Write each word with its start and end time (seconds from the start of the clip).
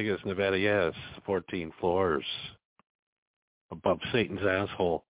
Vegas, 0.00 0.20
Nevada. 0.24 0.58
Yes, 0.58 0.94
14 1.26 1.70
floors 1.78 2.24
above 3.70 3.98
Satan's 4.12 4.40
asshole. 4.40 5.04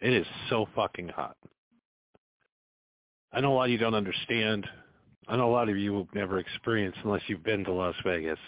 It 0.00 0.12
is 0.12 0.26
so 0.50 0.66
fucking 0.74 1.10
hot. 1.10 1.36
I 3.32 3.40
know 3.40 3.52
a 3.52 3.54
lot 3.54 3.64
of 3.66 3.70
you 3.70 3.78
don't 3.78 3.94
understand. 3.94 4.66
I 5.28 5.36
know 5.36 5.48
a 5.48 5.52
lot 5.52 5.68
of 5.68 5.76
you 5.76 5.98
have 5.98 6.12
never 6.14 6.40
experienced, 6.40 6.98
unless 7.04 7.22
you've 7.28 7.44
been 7.44 7.62
to 7.66 7.72
Las 7.72 7.94
Vegas, 8.04 8.40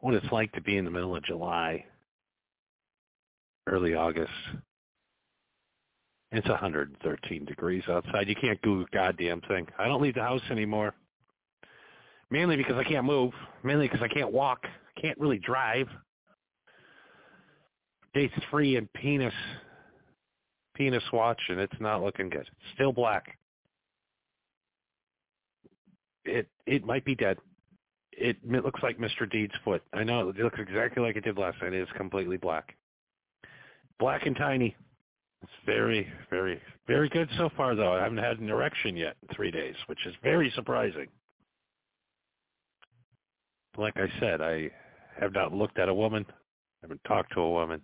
what 0.00 0.14
it's 0.14 0.32
like 0.32 0.52
to 0.52 0.62
be 0.62 0.78
in 0.78 0.86
the 0.86 0.90
middle 0.90 1.14
of 1.14 1.22
July, 1.24 1.84
early 3.66 3.94
August. 3.94 4.32
It's 6.32 6.48
113 6.48 7.44
degrees 7.44 7.84
outside. 7.90 8.26
You 8.26 8.36
can't 8.36 8.60
do 8.62 8.80
a 8.80 8.86
goddamn 8.94 9.42
thing. 9.42 9.66
I 9.78 9.86
don't 9.86 10.00
leave 10.00 10.14
the 10.14 10.22
house 10.22 10.40
anymore. 10.50 10.94
Mainly 12.30 12.56
because 12.56 12.76
I 12.76 12.84
can't 12.84 13.04
move. 13.06 13.32
Mainly 13.62 13.88
because 13.88 14.02
I 14.02 14.08
can't 14.08 14.32
walk. 14.32 14.66
Can't 15.00 15.18
really 15.18 15.38
drive. 15.38 15.88
day 18.14 18.30
three 18.50 18.76
and 18.76 18.92
penis 18.94 19.34
penis 20.74 21.04
watch, 21.12 21.40
and 21.48 21.60
it's 21.60 21.80
not 21.80 22.02
looking 22.02 22.28
good. 22.30 22.48
Still 22.74 22.92
black. 22.92 23.38
It 26.24 26.48
it 26.66 26.84
might 26.84 27.04
be 27.04 27.14
dead. 27.14 27.38
It, 28.12 28.36
it 28.44 28.64
looks 28.64 28.82
like 28.82 28.98
Mr. 28.98 29.30
Deed's 29.30 29.54
foot. 29.64 29.82
I 29.92 30.04
know 30.04 30.30
it 30.30 30.36
looks 30.36 30.58
exactly 30.58 31.02
like 31.02 31.16
it 31.16 31.24
did 31.24 31.38
last 31.38 31.60
night. 31.62 31.74
It 31.74 31.82
is 31.82 31.88
completely 31.96 32.38
black, 32.38 32.74
black 33.98 34.26
and 34.26 34.36
tiny. 34.36 34.74
It's 35.42 35.52
very, 35.66 36.08
very, 36.30 36.60
very 36.86 37.08
good 37.10 37.28
so 37.36 37.50
far, 37.56 37.74
though. 37.74 37.92
I 37.92 38.02
haven't 38.02 38.18
had 38.18 38.38
an 38.40 38.48
erection 38.48 38.96
yet 38.96 39.16
in 39.22 39.34
three 39.36 39.50
days, 39.50 39.74
which 39.86 40.06
is 40.06 40.14
very 40.22 40.50
surprising. 40.56 41.08
Like 43.78 43.96
I 43.96 44.08
said, 44.20 44.40
I 44.40 44.70
have 45.20 45.32
not 45.32 45.52
looked 45.52 45.78
at 45.78 45.88
a 45.88 45.94
woman. 45.94 46.24
I 46.28 46.32
haven't 46.82 47.02
talked 47.06 47.32
to 47.34 47.40
a 47.40 47.50
woman. 47.50 47.80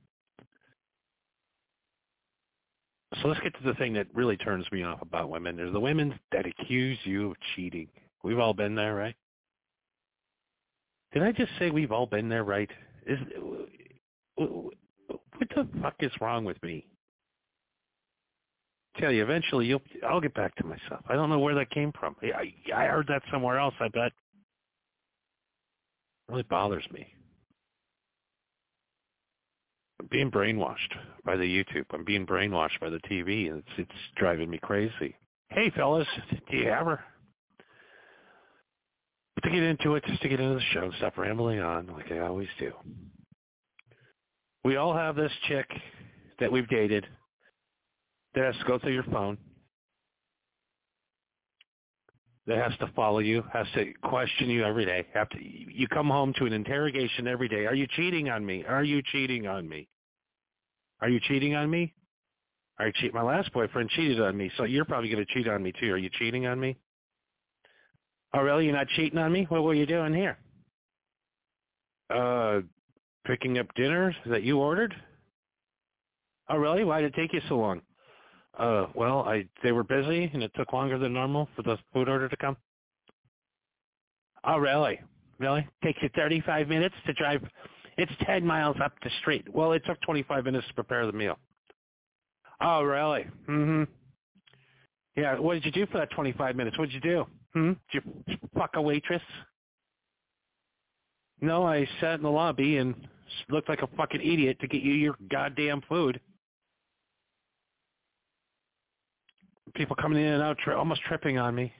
So 3.20 3.28
let's 3.28 3.40
get 3.40 3.54
to 3.54 3.64
the 3.64 3.74
thing 3.74 3.92
that 3.94 4.06
really 4.14 4.36
turns 4.38 4.64
me 4.72 4.84
off 4.84 5.02
about 5.02 5.28
women. 5.28 5.56
There's 5.56 5.72
the 5.72 5.80
women 5.80 6.18
that 6.32 6.46
accuse 6.46 6.98
you 7.04 7.30
of 7.30 7.36
cheating. 7.54 7.88
We've 8.24 8.38
all 8.38 8.54
been 8.54 8.74
there, 8.74 8.94
right? 8.94 9.14
Did 11.12 11.22
I 11.22 11.32
just 11.32 11.50
say 11.58 11.70
we've 11.70 11.92
all 11.92 12.06
been 12.06 12.28
there, 12.28 12.44
right? 12.44 12.70
Is 13.06 13.18
what 14.36 15.48
the 15.54 15.68
fuck 15.82 15.96
is 16.00 16.12
wrong 16.20 16.44
with 16.44 16.62
me? 16.62 16.86
tell 18.98 19.12
you, 19.12 19.22
eventually 19.22 19.66
you'll. 19.66 19.82
I'll 20.08 20.20
get 20.20 20.34
back 20.34 20.54
to 20.56 20.64
myself. 20.64 21.04
I 21.08 21.14
don't 21.14 21.30
know 21.30 21.38
where 21.38 21.54
that 21.54 21.70
came 21.70 21.92
from. 21.98 22.16
I 22.22 22.52
I 22.74 22.86
heard 22.86 23.06
that 23.08 23.22
somewhere 23.30 23.58
else. 23.58 23.74
I 23.80 23.88
bet. 23.88 24.12
Really 26.32 26.44
bothers 26.44 26.86
me. 26.90 27.06
I'm 30.00 30.08
being 30.10 30.30
brainwashed 30.30 30.96
by 31.26 31.36
the 31.36 31.44
YouTube. 31.44 31.84
I'm 31.92 32.06
being 32.06 32.24
brainwashed 32.24 32.80
by 32.80 32.88
the 32.88 33.00
TV, 33.00 33.54
it's 33.54 33.68
it's 33.76 33.90
driving 34.16 34.48
me 34.48 34.58
crazy. 34.62 35.14
Hey, 35.50 35.70
fellas, 35.76 36.08
do 36.50 36.56
you 36.56 36.70
ever? 36.70 37.04
But 39.34 39.44
to 39.44 39.50
get 39.50 39.62
into 39.62 39.94
it, 39.96 40.04
just 40.06 40.22
to 40.22 40.30
get 40.30 40.40
into 40.40 40.54
the 40.54 40.64
show 40.72 40.84
and 40.84 40.94
stop 40.94 41.18
rambling 41.18 41.60
on 41.60 41.88
like 41.88 42.10
I 42.10 42.20
always 42.20 42.48
do. 42.58 42.72
We 44.64 44.76
all 44.76 44.94
have 44.94 45.16
this 45.16 45.32
chick 45.48 45.66
that 46.40 46.50
we've 46.50 46.68
dated 46.70 47.06
that 48.34 48.44
has 48.46 48.56
to 48.56 48.64
go 48.64 48.78
through 48.78 48.94
your 48.94 49.04
phone, 49.04 49.36
that 52.46 52.58
has 52.58 52.76
to 52.78 52.92
follow 52.94 53.20
you, 53.20 53.44
has 53.52 53.66
to 53.74 53.92
question 54.02 54.50
you 54.50 54.64
every 54.64 54.84
day. 54.84 55.06
Have 55.14 55.28
to 55.30 55.38
you 55.40 55.86
come 55.88 56.08
home 56.08 56.32
to 56.38 56.46
an 56.46 56.52
interrogation 56.52 57.28
every 57.28 57.48
day. 57.48 57.66
Are 57.66 57.74
you 57.74 57.86
cheating 57.86 58.28
on 58.28 58.44
me? 58.44 58.64
Are 58.66 58.84
you 58.84 59.02
cheating 59.12 59.46
on 59.46 59.68
me? 59.68 59.88
Are 61.00 61.08
you 61.08 61.20
cheating 61.20 61.54
on 61.54 61.70
me? 61.70 61.94
You 62.80 62.92
cheat? 63.00 63.14
My 63.14 63.22
last 63.22 63.52
boyfriend 63.52 63.90
cheated 63.90 64.20
on 64.20 64.36
me, 64.36 64.50
so 64.56 64.64
you're 64.64 64.84
probably 64.84 65.10
going 65.10 65.24
to 65.24 65.32
cheat 65.32 65.48
on 65.48 65.62
me 65.62 65.72
too. 65.78 65.92
Are 65.92 65.98
you 65.98 66.10
cheating 66.18 66.46
on 66.46 66.58
me? 66.58 66.76
Oh, 68.34 68.40
really? 68.40 68.64
You're 68.64 68.74
not 68.74 68.88
cheating 68.96 69.18
on 69.18 69.30
me? 69.30 69.46
What 69.48 69.62
were 69.62 69.74
you 69.74 69.86
doing 69.86 70.14
here? 70.14 70.38
Uh, 72.12 72.60
picking 73.26 73.58
up 73.58 73.66
dinner 73.74 74.14
that 74.26 74.42
you 74.42 74.58
ordered. 74.58 74.94
Oh, 76.48 76.56
really? 76.56 76.84
Why 76.84 77.00
did 77.00 77.14
it 77.14 77.16
take 77.16 77.32
you 77.32 77.40
so 77.48 77.56
long? 77.56 77.82
Uh, 78.58 78.86
well, 78.94 79.20
I 79.20 79.46
they 79.62 79.72
were 79.72 79.84
busy 79.84 80.30
and 80.32 80.42
it 80.42 80.52
took 80.54 80.72
longer 80.72 80.98
than 80.98 81.12
normal 81.12 81.48
for 81.56 81.62
the 81.62 81.78
food 81.92 82.08
order 82.08 82.28
to 82.28 82.36
come. 82.36 82.56
Oh, 84.44 84.58
really? 84.58 85.00
Really? 85.38 85.66
Takes 85.82 86.02
you 86.02 86.10
35 86.14 86.68
minutes 86.68 86.94
to 87.06 87.12
drive. 87.14 87.42
It's 87.96 88.12
10 88.26 88.44
miles 88.46 88.76
up 88.82 88.92
the 89.02 89.10
street. 89.20 89.46
Well, 89.52 89.72
it 89.72 89.82
took 89.86 90.00
25 90.02 90.44
minutes 90.44 90.66
to 90.68 90.74
prepare 90.74 91.06
the 91.06 91.12
meal. 91.12 91.38
Oh, 92.60 92.82
really? 92.82 93.24
Mm-hmm. 93.48 93.84
Yeah, 95.16 95.38
what 95.38 95.54
did 95.54 95.64
you 95.64 95.72
do 95.72 95.86
for 95.86 95.98
that 95.98 96.10
25 96.10 96.56
minutes? 96.56 96.78
What 96.78 96.90
did 96.90 96.94
you 96.94 97.00
do? 97.10 97.26
Hmm? 97.52 97.72
Did 97.92 98.02
you 98.26 98.38
fuck 98.54 98.70
a 98.74 98.82
waitress? 98.82 99.22
No, 101.40 101.66
I 101.66 101.86
sat 102.00 102.14
in 102.14 102.22
the 102.22 102.30
lobby 102.30 102.78
and 102.78 102.94
looked 103.50 103.68
like 103.68 103.82
a 103.82 103.88
fucking 103.96 104.20
idiot 104.20 104.58
to 104.60 104.68
get 104.68 104.82
you 104.82 104.92
your 104.94 105.16
goddamn 105.30 105.82
food. 105.88 106.20
People 109.74 109.96
coming 109.96 110.22
in 110.22 110.32
and 110.32 110.42
out, 110.42 110.58
tri- 110.58 110.74
almost 110.74 111.02
tripping 111.02 111.38
on 111.38 111.54
me. 111.54 111.72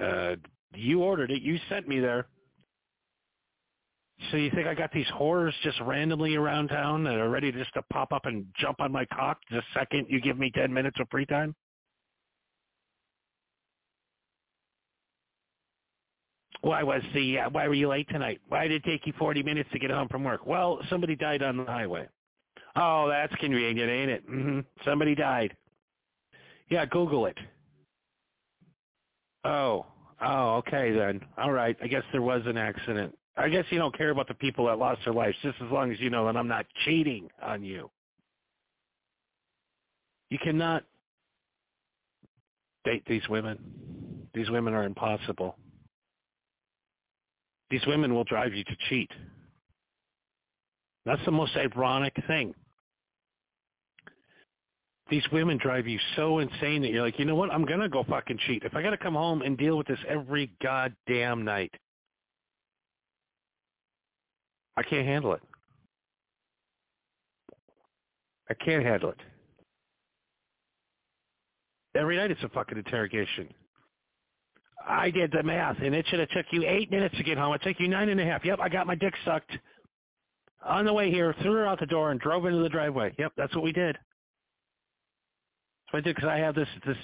Uh, 0.00 0.36
you 0.74 1.02
ordered 1.02 1.30
it. 1.30 1.42
You 1.42 1.58
sent 1.68 1.88
me 1.88 2.00
there. 2.00 2.26
So 4.30 4.38
you 4.38 4.50
think 4.50 4.66
I 4.66 4.74
got 4.74 4.92
these 4.92 5.06
whores 5.08 5.52
just 5.62 5.78
randomly 5.82 6.36
around 6.36 6.68
town 6.68 7.04
that 7.04 7.14
are 7.14 7.28
ready 7.28 7.52
just 7.52 7.72
to 7.74 7.82
pop 7.92 8.12
up 8.12 8.24
and 8.24 8.46
jump 8.58 8.80
on 8.80 8.90
my 8.90 9.04
cock 9.06 9.38
the 9.50 9.62
second 9.74 10.06
you 10.08 10.20
give 10.20 10.38
me 10.38 10.50
10 10.54 10.72
minutes 10.72 10.98
of 11.00 11.08
free 11.10 11.26
time? 11.26 11.54
Why 16.62 16.82
was 16.82 17.02
the 17.14 17.40
uh, 17.40 17.50
why 17.50 17.68
were 17.68 17.74
you 17.74 17.88
late 17.88 18.08
tonight? 18.08 18.40
Why 18.48 18.66
did 18.66 18.84
it 18.84 18.84
take 18.84 19.06
you 19.06 19.12
40 19.18 19.42
minutes 19.42 19.68
to 19.72 19.78
get 19.78 19.90
home 19.90 20.08
from 20.08 20.24
work? 20.24 20.46
Well, 20.46 20.80
somebody 20.88 21.14
died 21.14 21.42
on 21.42 21.58
the 21.58 21.64
highway. 21.64 22.08
Oh, 22.74 23.08
that's 23.08 23.34
convenient, 23.36 23.90
ain't 23.90 24.10
it? 24.10 24.28
Mm-hmm. 24.28 24.60
Somebody 24.84 25.14
died. 25.14 25.54
Yeah, 26.68 26.84
Google 26.86 27.26
it. 27.26 27.36
Oh, 29.44 29.86
oh, 30.20 30.56
okay 30.56 30.92
then. 30.92 31.20
All 31.38 31.52
right. 31.52 31.76
I 31.82 31.86
guess 31.86 32.02
there 32.12 32.22
was 32.22 32.42
an 32.46 32.56
accident. 32.56 33.16
I 33.36 33.48
guess 33.48 33.64
you 33.70 33.78
don't 33.78 33.96
care 33.96 34.10
about 34.10 34.28
the 34.28 34.34
people 34.34 34.66
that 34.66 34.78
lost 34.78 35.02
their 35.04 35.14
lives, 35.14 35.36
just 35.42 35.56
as 35.60 35.70
long 35.70 35.92
as 35.92 36.00
you 36.00 36.10
know 36.10 36.24
that 36.26 36.36
I'm 36.36 36.48
not 36.48 36.66
cheating 36.84 37.28
on 37.42 37.62
you. 37.62 37.90
You 40.30 40.38
cannot 40.42 40.84
date 42.84 43.04
these 43.06 43.28
women. 43.28 43.58
These 44.34 44.50
women 44.50 44.74
are 44.74 44.84
impossible. 44.84 45.56
These 47.70 47.86
women 47.86 48.14
will 48.14 48.24
drive 48.24 48.54
you 48.54 48.64
to 48.64 48.76
cheat. 48.88 49.10
That's 51.04 51.24
the 51.24 51.30
most 51.30 51.56
ironic 51.56 52.14
thing 52.26 52.54
these 55.08 55.24
women 55.32 55.58
drive 55.58 55.86
you 55.86 55.98
so 56.16 56.40
insane 56.40 56.82
that 56.82 56.90
you're 56.90 57.04
like, 57.04 57.18
you 57.18 57.24
know 57.24 57.36
what? 57.36 57.52
I'm 57.52 57.64
gonna 57.64 57.88
go 57.88 58.04
fucking 58.04 58.38
cheat. 58.46 58.64
If 58.64 58.74
I 58.74 58.82
gotta 58.82 58.96
come 58.96 59.14
home 59.14 59.42
and 59.42 59.56
deal 59.56 59.76
with 59.76 59.86
this 59.86 59.98
every 60.08 60.50
goddamn 60.62 61.44
night, 61.44 61.72
I 64.76 64.82
can't 64.82 65.06
handle 65.06 65.32
it. 65.32 65.42
I 68.50 68.54
can't 68.54 68.84
handle 68.84 69.10
it. 69.10 69.20
Every 71.96 72.16
night 72.16 72.30
it's 72.30 72.42
a 72.42 72.48
fucking 72.50 72.76
interrogation. 72.76 73.48
I 74.86 75.10
did 75.10 75.32
the 75.32 75.42
math, 75.42 75.78
and 75.82 75.94
it 75.94 76.06
should 76.08 76.20
have 76.20 76.28
took 76.30 76.46
you 76.52 76.64
eight 76.64 76.90
minutes 76.90 77.16
to 77.16 77.24
get 77.24 77.38
home. 77.38 77.54
It 77.54 77.62
took 77.62 77.80
you 77.80 77.88
nine 77.88 78.08
and 78.08 78.20
a 78.20 78.24
half. 78.24 78.44
Yep, 78.44 78.60
I 78.60 78.68
got 78.68 78.86
my 78.86 78.94
dick 78.94 79.14
sucked 79.24 79.50
on 80.64 80.84
the 80.84 80.92
way 80.92 81.10
here, 81.10 81.34
threw 81.42 81.54
her 81.54 81.66
out 81.66 81.80
the 81.80 81.86
door, 81.86 82.10
and 82.10 82.20
drove 82.20 82.46
into 82.46 82.58
the 82.58 82.68
driveway. 82.68 83.14
Yep, 83.18 83.32
that's 83.36 83.54
what 83.54 83.64
we 83.64 83.72
did. 83.72 83.96
So 85.90 85.98
I 85.98 86.00
did 86.00 86.16
because 86.16 86.28
I 86.28 86.38
have 86.38 86.54
this 86.54 86.68
this 86.86 86.96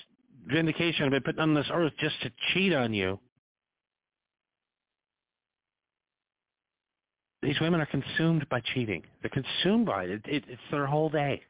vindication. 0.46 1.04
I've 1.04 1.10
been 1.12 1.22
put 1.22 1.38
on 1.38 1.54
this 1.54 1.70
earth 1.72 1.92
just 1.98 2.20
to 2.22 2.30
cheat 2.52 2.72
on 2.72 2.92
you. 2.92 3.18
These 7.42 7.60
women 7.60 7.80
are 7.80 7.86
consumed 7.86 8.48
by 8.48 8.60
cheating. 8.72 9.02
They're 9.20 9.30
consumed 9.30 9.86
by 9.86 10.04
it. 10.04 10.22
it 10.26 10.44
it's 10.48 10.62
their 10.70 10.86
whole 10.86 11.08
day. 11.08 11.42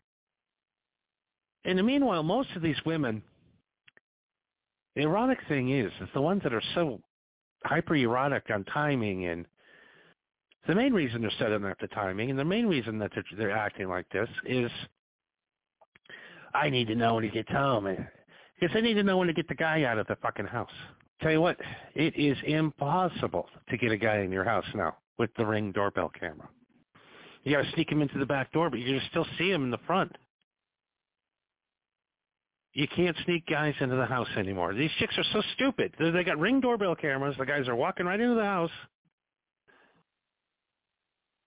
In 1.65 1.77
the 1.77 1.83
meanwhile, 1.83 2.23
most 2.23 2.49
of 2.57 2.63
these 2.63 2.83
women, 2.85 3.23
the 4.97 5.03
ironic 5.03 5.39
thing 5.49 5.71
is, 5.71 5.93
is 6.01 6.09
the 6.15 6.21
ones 6.21 6.43
that 6.43 6.55
are 6.55 6.63
so 6.75 7.01
hyper 7.65 7.95
erotic 7.95 8.45
on 8.53 8.65
timing 8.65 9.27
and 9.27 9.47
the 10.67 10.75
main 10.75 10.93
reason 10.93 11.21
they're 11.21 11.31
setting 11.39 11.65
up 11.65 11.79
the 11.81 11.89
timing 11.89 12.31
and 12.31 12.39
the 12.39 12.45
main 12.45 12.67
reason 12.67 12.99
that 12.99 13.11
they're, 13.15 13.25
they're 13.37 13.57
acting 13.57 13.89
like 13.89 14.09
this 14.11 14.29
is 14.47 14.71
I 16.55 16.71
need 16.71 16.89
to 16.89 16.95
know 16.95 17.15
when 17.15 17.25
he 17.25 17.31
gets 17.31 17.51
home. 17.51 17.85
Because 18.61 18.77
I 18.77 18.81
need 18.81 18.95
to 18.95 19.03
know 19.03 19.19
when 19.19 19.29
to 19.29 19.35
get 19.35 19.49
the 19.49 19.55
guy 19.55 19.85
out 19.85 19.99
of 19.99 20.07
the 20.07 20.17
fucking 20.17 20.47
house. 20.47 20.71
Tell 21.21 21.33
you 21.33 21.41
what, 21.41 21.57
it 21.95 22.17
is 22.17 22.37
impossible 22.45 23.49
to 23.69 23.77
get 23.77 23.93
a 23.93 23.97
guy 23.97 24.19
in 24.19 24.33
your 24.33 24.45
house 24.45 24.65
now 24.75 24.97
with 25.19 25.31
the 25.37 25.47
ring 25.47 25.73
doorbell 25.73 26.11
camera. 26.19 26.49
You 27.45 27.57
got 27.57 27.63
to 27.63 27.73
sneak 27.73 27.91
him 27.91 28.03
into 28.03 28.19
the 28.19 28.27
back 28.27 28.53
door, 28.53 28.71
but 28.71 28.79
you 28.79 28.99
can 28.99 29.09
still 29.11 29.27
see 29.39 29.51
him 29.51 29.65
in 29.65 29.71
the 29.71 29.79
front. 29.87 30.17
You 32.75 32.89
can't 32.89 33.17
sneak 33.25 33.47
guys 33.47 33.75
into 33.81 33.97
the 33.97 34.07
house 34.07 34.29
anymore. 34.37 34.75
These 34.75 34.91
chicks 34.99 35.17
are 35.19 35.25
so 35.33 35.43
stupid. 35.55 35.93
They 35.99 36.25
got 36.25 36.39
ring 36.39 36.61
doorbell 36.61 36.95
cameras. 36.95 37.37
The 37.39 37.45
guys 37.45 37.69
are 37.69 37.77
walking 37.77 38.07
right 38.07 38.19
into 38.19 38.35
the 38.35 38.45
house. 38.45 38.71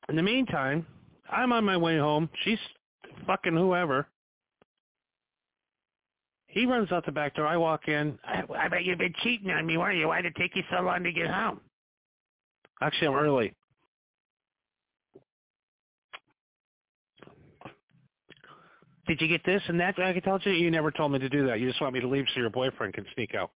In 0.08 0.16
the 0.16 0.22
meantime, 0.22 0.86
I'm 1.30 1.52
on 1.52 1.66
my 1.66 1.78
way 1.78 1.98
home. 1.98 2.30
She's 2.44 2.60
fucking 3.26 3.56
whoever. 3.56 4.08
He 6.56 6.66
runs 6.66 6.90
out 6.94 7.06
the 7.06 7.12
back 7.12 7.36
door. 7.36 7.46
I 7.46 7.58
walk 7.58 7.90
in. 7.90 8.18
I, 8.24 8.42
I 8.58 8.70
bet 8.70 8.86
you've 8.86 8.98
been 8.98 9.14
cheating 9.24 9.52
on 9.52 9.66
me, 9.66 9.78
weren't 9.78 9.98
you? 10.00 10.08
Why 10.08 10.22
did 10.22 10.32
it 10.32 10.40
take 10.40 10.56
you 10.56 10.64
so 10.72 10.82
long 10.82 11.04
to 11.04 11.12
get 11.12 11.28
home? 11.28 11.60
Actually, 12.82 13.08
I'm 13.10 13.16
early. 13.16 13.54
Did 19.06 19.20
you 19.20 19.28
get 19.28 19.46
this 19.46 19.62
and 19.68 19.78
that? 19.82 20.00
I 20.00 20.14
can 20.14 20.22
tell 20.22 20.40
you 20.46 20.54
you 20.54 20.72
never 20.72 20.92
told 20.92 21.12
me 21.12 21.20
to 21.20 21.28
do 21.28 21.46
that. 21.46 21.60
You 21.60 21.68
just 21.68 21.82
want 21.82 21.94
me 21.94 22.00
to 22.00 22.08
leave 22.08 22.26
so 22.34 22.40
your 22.40 22.50
boyfriend 22.50 22.94
can 22.94 23.06
sneak 23.14 23.36
out. 23.36 23.52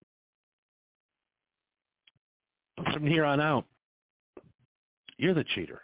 From 2.93 3.07
here 3.07 3.25
on 3.25 3.41
out, 3.41 3.65
you're 5.19 5.35
the 5.35 5.45
cheater. 5.55 5.83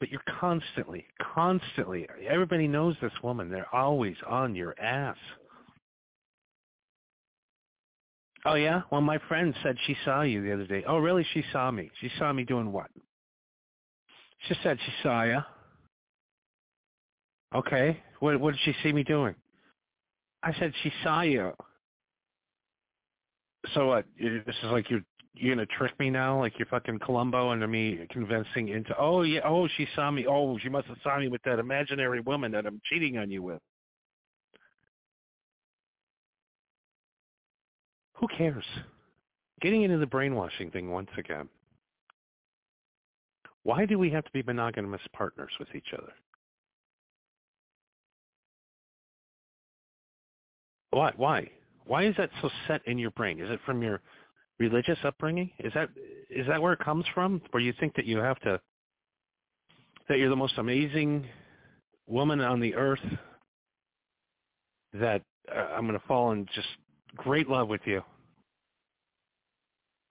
But 0.00 0.10
you're 0.10 0.22
constantly, 0.40 1.06
constantly, 1.34 2.06
everybody 2.26 2.68
knows 2.68 2.96
this 3.02 3.12
woman. 3.22 3.50
They're 3.50 3.74
always 3.74 4.16
on 4.26 4.54
your 4.54 4.78
ass. 4.80 5.16
Oh, 8.46 8.54
yeah? 8.54 8.82
Well, 8.92 9.00
my 9.00 9.18
friend 9.28 9.52
said 9.62 9.76
she 9.86 9.96
saw 10.04 10.22
you 10.22 10.42
the 10.42 10.52
other 10.52 10.66
day. 10.66 10.84
Oh, 10.86 10.98
really? 10.98 11.26
She 11.34 11.42
saw 11.52 11.70
me. 11.70 11.90
She 12.00 12.10
saw 12.16 12.32
me 12.32 12.44
doing 12.44 12.70
what? 12.70 12.90
She 14.46 14.54
said 14.62 14.78
she 14.84 14.92
saw 15.02 15.24
you. 15.24 15.38
Okay. 17.54 18.00
What, 18.20 18.38
what 18.38 18.52
did 18.52 18.60
she 18.64 18.74
see 18.82 18.92
me 18.92 19.02
doing? 19.02 19.34
I 20.42 20.52
said 20.60 20.72
she 20.82 20.92
saw 21.02 21.22
you. 21.22 21.52
So 23.74 23.88
what? 23.88 24.04
This 24.20 24.54
is 24.62 24.70
like 24.70 24.90
you're 24.90 25.02
you're 25.34 25.54
gonna 25.54 25.66
trick 25.66 25.98
me 25.98 26.08
now, 26.08 26.38
like 26.38 26.56
you're 26.58 26.66
fucking 26.66 27.00
Columbo 27.00 27.50
and 27.50 27.68
me 27.70 28.06
convincing 28.10 28.68
into. 28.68 28.94
Oh 28.96 29.22
yeah. 29.22 29.40
Oh, 29.44 29.66
she 29.76 29.88
saw 29.96 30.10
me. 30.10 30.24
Oh, 30.28 30.56
she 30.58 30.68
must 30.68 30.86
have 30.86 30.98
saw 31.02 31.18
me 31.18 31.26
with 31.28 31.42
that 31.42 31.58
imaginary 31.58 32.20
woman 32.20 32.52
that 32.52 32.64
I'm 32.64 32.80
cheating 32.88 33.18
on 33.18 33.30
you 33.30 33.42
with. 33.42 33.60
Who 38.16 38.28
cares? 38.28 38.64
Getting 39.60 39.82
into 39.82 39.98
the 39.98 40.06
brainwashing 40.06 40.70
thing 40.70 40.90
once 40.90 41.10
again. 41.18 41.48
Why 43.62 43.84
do 43.84 43.98
we 43.98 44.10
have 44.10 44.24
to 44.24 44.30
be 44.32 44.42
monogamous 44.42 45.00
partners 45.12 45.50
with 45.58 45.68
each 45.74 45.92
other? 45.92 46.12
Why? 50.90 51.12
Why? 51.16 51.50
Why 51.84 52.04
is 52.04 52.14
that 52.16 52.30
so 52.40 52.50
set 52.66 52.80
in 52.86 52.98
your 52.98 53.10
brain? 53.12 53.40
Is 53.40 53.50
it 53.50 53.60
from 53.66 53.82
your 53.82 54.00
religious 54.58 54.98
upbringing? 55.04 55.50
Is 55.58 55.72
that 55.74 55.90
is 56.30 56.46
that 56.46 56.60
where 56.60 56.72
it 56.72 56.78
comes 56.78 57.04
from? 57.14 57.42
Where 57.50 57.62
you 57.62 57.74
think 57.78 57.94
that 57.96 58.06
you 58.06 58.18
have 58.18 58.38
to 58.40 58.60
that 60.08 60.18
you're 60.18 60.30
the 60.30 60.36
most 60.36 60.58
amazing 60.58 61.26
woman 62.06 62.40
on 62.40 62.60
the 62.60 62.74
earth 62.74 63.00
that 64.94 65.22
uh, 65.54 65.58
I'm 65.58 65.86
going 65.86 65.98
to 65.98 66.06
fall 66.06 66.32
in 66.32 66.46
just 66.54 66.68
great 67.16 67.48
love 67.48 67.68
with 67.68 67.80
you. 67.84 68.02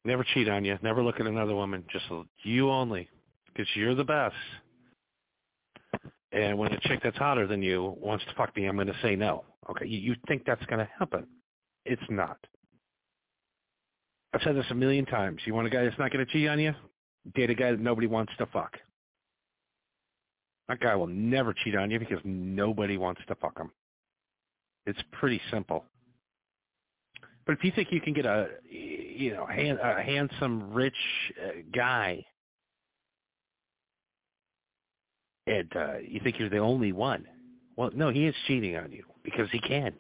Never 0.03 0.23
cheat 0.23 0.47
on 0.49 0.63
you. 0.63 0.77
Never 0.83 1.03
look 1.03 1.19
at 1.19 1.25
another 1.25 1.55
woman. 1.55 1.83
Just 1.91 2.05
you 2.43 2.69
only, 2.69 3.09
because 3.47 3.67
you're 3.75 3.95
the 3.95 4.03
best. 4.03 4.35
And 6.31 6.57
when 6.57 6.73
a 6.73 6.79
chick 6.81 6.99
that's 7.03 7.17
hotter 7.17 7.47
than 7.47 7.63
you 7.63 7.95
wants 7.99 8.25
to 8.25 8.33
fuck 8.35 8.55
me, 8.55 8.65
I'm 8.65 8.75
going 8.75 8.87
to 8.87 8.97
say 9.01 9.15
no. 9.15 9.45
Okay, 9.69 9.87
you, 9.87 9.97
you 9.99 10.15
think 10.27 10.43
that's 10.45 10.65
going 10.65 10.79
to 10.79 10.89
happen. 10.99 11.25
It's 11.85 12.01
not. 12.09 12.37
I've 14.33 14.41
said 14.43 14.55
this 14.55 14.65
a 14.69 14.75
million 14.75 15.05
times. 15.05 15.41
You 15.45 15.53
want 15.53 15.65
a 15.65 15.69
guy 15.69 15.85
that's 15.85 15.97
not 15.97 16.11
going 16.11 16.25
to 16.25 16.31
cheat 16.31 16.49
on 16.49 16.59
you? 16.59 16.73
Date 17.33 17.49
a 17.49 17.55
guy 17.55 17.71
that 17.71 17.79
nobody 17.79 18.05
wants 18.05 18.33
to 18.37 18.45
fuck. 18.47 18.77
That 20.67 20.79
guy 20.79 20.95
will 20.95 21.07
never 21.07 21.53
cheat 21.53 21.75
on 21.75 21.89
you 21.89 21.99
because 21.99 22.19
nobody 22.23 22.97
wants 22.97 23.21
to 23.27 23.35
fuck 23.35 23.57
him. 23.57 23.71
It's 24.85 24.99
pretty 25.13 25.41
simple. 25.51 25.85
But 27.45 27.53
if 27.53 27.63
you 27.63 27.71
think 27.75 27.91
you 27.91 28.01
can 28.01 28.13
get 28.13 28.25
a, 28.25 28.47
you 28.69 29.33
know, 29.33 29.47
a 29.47 30.01
handsome, 30.01 30.73
rich 30.73 30.95
uh, 31.43 31.51
guy, 31.73 32.25
and 35.45 35.71
uh, 35.75 35.97
you 35.97 36.19
think 36.23 36.39
you're 36.39 36.49
the 36.49 36.57
only 36.57 36.91
one, 36.91 37.25
well, 37.75 37.91
no, 37.93 38.09
he 38.09 38.25
is 38.25 38.33
cheating 38.47 38.75
on 38.77 38.91
you 38.91 39.03
because 39.23 39.49
he 39.51 39.59
can. 39.59 39.93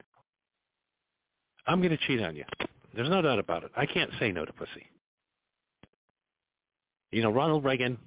I'm 1.67 1.81
going 1.81 1.91
to 1.91 2.07
cheat 2.07 2.21
on 2.21 2.35
you. 2.35 2.45
There's 2.95 3.09
no 3.09 3.21
doubt 3.21 3.39
about 3.39 3.63
it. 3.63 3.71
I 3.75 3.85
can't 3.85 4.11
say 4.19 4.31
no 4.31 4.45
to 4.45 4.53
pussy. 4.53 4.87
You 7.11 7.21
know, 7.21 7.31
Ronald 7.31 7.63
Reagan, 7.63 7.97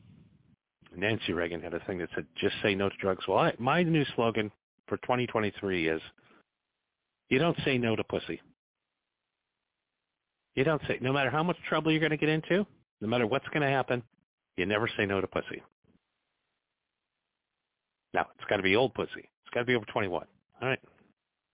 Nancy 0.97 1.33
Reagan 1.33 1.61
had 1.61 1.75
a 1.75 1.81
thing 1.81 1.99
that 1.99 2.09
said, 2.15 2.27
just 2.37 2.57
say 2.63 2.75
no 2.75 2.89
to 2.89 2.97
drugs. 2.97 3.27
Well, 3.29 3.39
I, 3.39 3.53
my 3.59 3.83
new 3.83 4.05
slogan 4.17 4.51
for 4.87 4.97
2023 4.99 5.89
is, 5.89 6.01
you 7.29 7.39
don't 7.39 7.57
say 7.65 7.79
no 7.79 7.95
to 7.95 8.05
pussy. 8.05 8.41
You 10.59 10.65
don't 10.65 10.83
say, 10.89 10.99
no 11.01 11.13
matter 11.13 11.31
how 11.31 11.45
much 11.45 11.57
trouble 11.69 11.93
you're 11.93 12.01
going 12.01 12.11
to 12.11 12.17
get 12.17 12.29
into, 12.29 12.67
no 13.01 13.07
matter 13.07 13.29
what's 13.29 13.47
going 13.51 13.63
to 13.63 13.69
happen, 13.69 14.03
you 14.57 14.67
never 14.67 14.91
say 14.97 15.07
no 15.07 15.21
to 15.21 15.27
pussy. 15.29 15.63
Now, 18.13 18.27
it's 18.35 18.49
got 18.51 18.57
to 18.57 18.65
be 18.65 18.75
old 18.75 18.93
pussy. 18.93 19.21
It's 19.21 19.55
got 19.55 19.61
to 19.61 19.67
be 19.67 19.77
over 19.77 19.85
21. 19.85 20.27
All 20.61 20.69
right. 20.69 20.81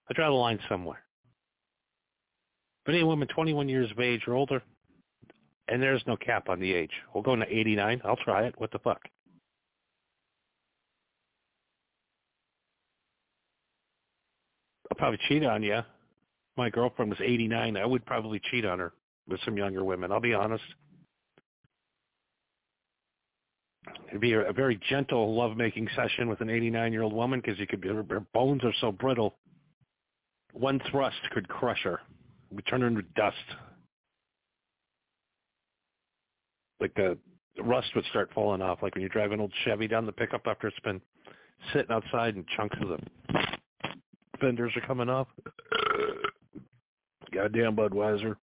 I 0.08 0.14
draw 0.14 0.28
the 0.28 0.34
line 0.34 0.58
somewhere. 0.70 1.02
But 2.86 2.94
any 2.94 3.04
woman 3.04 3.28
21 3.28 3.68
years 3.68 3.90
of 3.90 4.00
age 4.00 4.22
or 4.26 4.32
older, 4.32 4.62
and 5.68 5.82
there's 5.82 6.02
no 6.06 6.16
cap 6.16 6.48
on 6.48 6.58
the 6.58 6.72
age. 6.72 6.92
We'll 7.12 7.22
go 7.22 7.36
to 7.36 7.44
89. 7.44 8.00
I'll 8.06 8.16
try 8.16 8.44
it. 8.44 8.54
What 8.56 8.72
the 8.72 8.78
fuck? 8.78 9.02
I'll 14.90 14.96
probably 14.96 15.20
cheat 15.28 15.44
on 15.44 15.62
you. 15.62 15.82
My 16.56 16.70
girlfriend 16.70 17.10
was 17.10 17.20
89. 17.22 17.76
I 17.76 17.84
would 17.84 18.04
probably 18.06 18.40
cheat 18.50 18.64
on 18.64 18.78
her 18.78 18.92
with 19.28 19.40
some 19.44 19.56
younger 19.56 19.84
women. 19.84 20.12
I'll 20.12 20.20
be 20.20 20.34
honest. 20.34 20.64
It'd 24.08 24.20
be 24.20 24.32
a, 24.32 24.48
a 24.48 24.52
very 24.52 24.80
gentle 24.88 25.34
lovemaking 25.34 25.88
session 25.96 26.28
with 26.28 26.40
an 26.40 26.48
89-year-old 26.48 27.12
woman 27.12 27.40
because 27.40 27.58
you 27.58 27.66
could 27.66 27.80
be, 27.80 27.88
her 27.88 28.02
bones 28.32 28.62
are 28.64 28.72
so 28.80 28.92
brittle. 28.92 29.36
One 30.52 30.80
thrust 30.90 31.16
could 31.32 31.48
crush 31.48 31.82
her. 31.82 32.00
We 32.52 32.62
turn 32.62 32.82
her 32.82 32.86
into 32.86 33.02
dust. 33.16 33.36
Like 36.80 36.94
the 36.94 37.18
rust 37.62 37.88
would 37.94 38.04
start 38.10 38.30
falling 38.34 38.62
off, 38.62 38.82
like 38.82 38.94
when 38.94 39.02
you 39.02 39.08
drive 39.08 39.32
an 39.32 39.40
old 39.40 39.52
Chevy 39.64 39.88
down 39.88 40.06
the 40.06 40.12
pickup 40.12 40.42
after 40.46 40.68
it's 40.68 40.78
been 40.80 41.00
sitting 41.72 41.90
outside 41.90 42.36
and 42.36 42.46
chunks 42.56 42.76
of 42.80 42.88
the 42.88 42.98
fenders 44.40 44.72
are 44.76 44.86
coming 44.86 45.08
off. 45.08 45.28
Goddamn 47.44 47.76
Budweiser. 47.76 48.36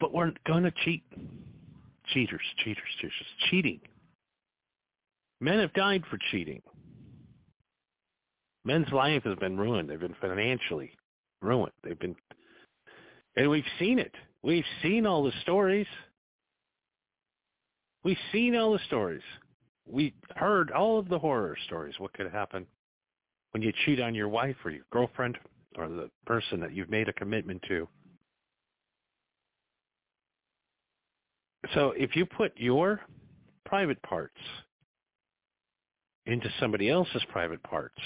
But 0.00 0.12
we're 0.12 0.32
going 0.44 0.64
to 0.64 0.72
cheat. 0.84 1.04
Cheaters, 2.12 2.40
cheaters, 2.64 2.82
cheaters. 3.00 3.12
Cheating. 3.50 3.80
Men 5.40 5.60
have 5.60 5.72
died 5.74 6.02
for 6.10 6.18
cheating. 6.32 6.60
Men's 8.64 8.90
life 8.90 9.22
has 9.22 9.36
been 9.38 9.56
ruined. 9.56 9.88
They've 9.88 10.00
been 10.00 10.16
financially 10.20 10.90
ruined. 11.40 11.72
They've 11.84 11.98
been, 11.98 12.16
and 13.36 13.48
we've 13.48 13.62
seen 13.78 14.00
it. 14.00 14.12
We've 14.42 14.64
seen 14.82 15.06
all 15.06 15.22
the 15.22 15.32
stories. 15.42 15.86
We've 18.02 18.18
seen 18.32 18.56
all 18.56 18.72
the 18.72 18.80
stories. 18.86 19.22
We 19.86 20.14
heard 20.34 20.72
all 20.72 20.98
of 20.98 21.08
the 21.08 21.18
horror 21.18 21.56
stories. 21.64 21.94
What 21.98 22.12
could 22.12 22.30
happen 22.32 22.66
when 23.52 23.62
you 23.62 23.72
cheat 23.84 24.00
on 24.00 24.14
your 24.14 24.28
wife 24.28 24.56
or 24.64 24.70
your 24.70 24.84
girlfriend 24.92 25.38
or 25.76 25.88
the 25.88 26.10
person 26.26 26.60
that 26.60 26.72
you've 26.72 26.90
made 26.90 27.08
a 27.08 27.12
commitment 27.12 27.62
to? 27.68 27.88
So 31.74 31.92
if 31.96 32.16
you 32.16 32.26
put 32.26 32.52
your 32.56 33.00
private 33.64 34.00
parts 34.02 34.38
into 36.26 36.48
somebody 36.58 36.90
else's 36.90 37.22
private 37.30 37.62
parts 37.62 38.00